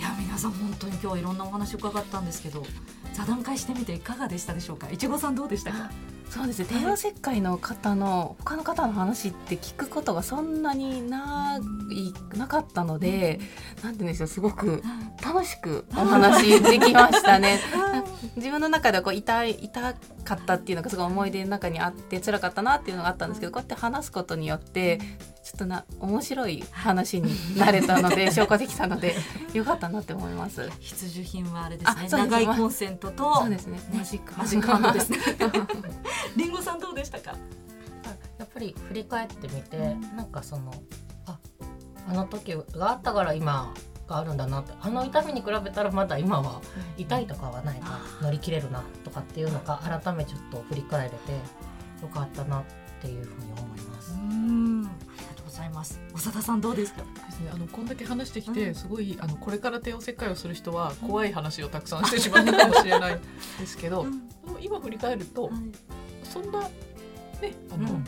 [0.00, 2.64] や皆さん本当に今日いろんなお話伺ったんですけど
[3.12, 4.90] 座談会してみていかがでしたでしょうか？
[4.90, 5.90] いちごさんどうでしたか？
[6.30, 6.66] そうですね。
[6.66, 11.60] 帝王切開の方の他の方の話って聞くことがそんなにな
[11.90, 13.38] いなかったので、
[13.82, 14.82] なんて言うんでしょうすごく
[15.24, 17.60] 楽しくお話できましたね。
[18.36, 19.94] 自分の中ではこう痛い痛
[20.24, 24.98] かったっていうのがすごい思い出の中にあって辛かったなっていうのがあったんですけどこうやって話すことによって
[25.44, 29.14] ちょっとな面白い話になれたので 消化できたので
[29.52, 30.70] よかったなって思います。
[30.80, 32.08] 必需品はあれですね。
[32.10, 33.78] 長いコンセントとそうですね。
[33.92, 35.18] マジックマジックハンドですね。
[36.36, 37.36] りんごさんどうでしたか？
[38.38, 40.72] やっぱり振り返ってみて、なんかその
[41.26, 41.38] あ
[42.08, 43.72] あの時があったから今
[44.08, 46.60] があるんだなってあの痛みに比べたらまだ今は
[46.96, 51.16] 痛いとかはないか乗り切れるなとかっていうのが改めちょっと振り返れて
[52.02, 52.64] よかったなっ
[53.00, 54.14] ていうふうに思います。
[55.58, 56.00] うんありがとうございます。
[56.14, 57.02] 長田さんどうですか？
[57.02, 57.50] ですね。
[57.52, 63.20] あのこんだけ話してきて、すごいあのこれから帝王切開をする人は怖い話をたくさんしてしまうかもしれない
[63.60, 64.22] ですけど、 うん、
[64.60, 65.50] 今振り返ると、
[66.24, 66.68] そんなね
[67.72, 67.90] あの。
[67.90, 68.04] うん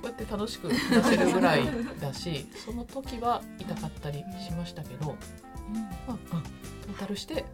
[0.00, 1.64] こうやって楽しく出せるぐらい
[2.00, 5.16] だしその時は痛かったりしましたけど、
[5.68, 6.42] うんまあ、
[6.88, 7.44] トータルして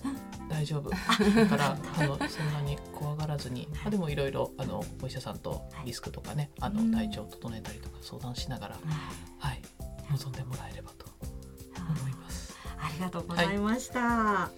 [0.48, 0.90] 大丈夫。
[1.34, 8.78] だからあのそんなに怖がらずに、まあ、でもいろいろあのお医者さんとリスクとかねあの体調を整えたりとか相談しながら、
[9.38, 9.62] はい、
[10.10, 11.06] 望んでもらえればと
[11.76, 12.54] 思います。
[12.78, 14.50] ありがとうございました。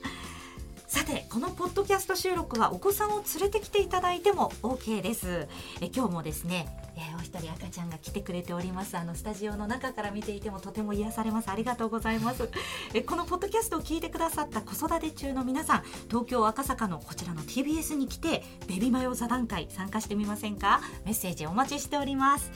[0.89, 5.49] はいさてこのポッドキャスト収録はお子さんを連れてきていただいても OK です。
[5.80, 6.66] え今日もですね、
[6.97, 8.97] えー、お一人赤ちゃんが来てくれております。
[8.97, 11.51] あのスタジオの中から見ていてもとても癒されます。
[11.51, 12.49] ありがとうございます。
[12.95, 20.80] えこのポッドキャストを聞いてくださった子育て中の皆さん東京赤坂のこちらの TBS に来てベビマヨ座談会参加してみませんか？
[21.05, 22.51] メッセージお待ちしております。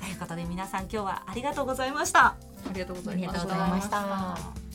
[0.00, 2.36] ということで皆さん今日はありがとうございました。
[2.68, 4.65] ありがとうございました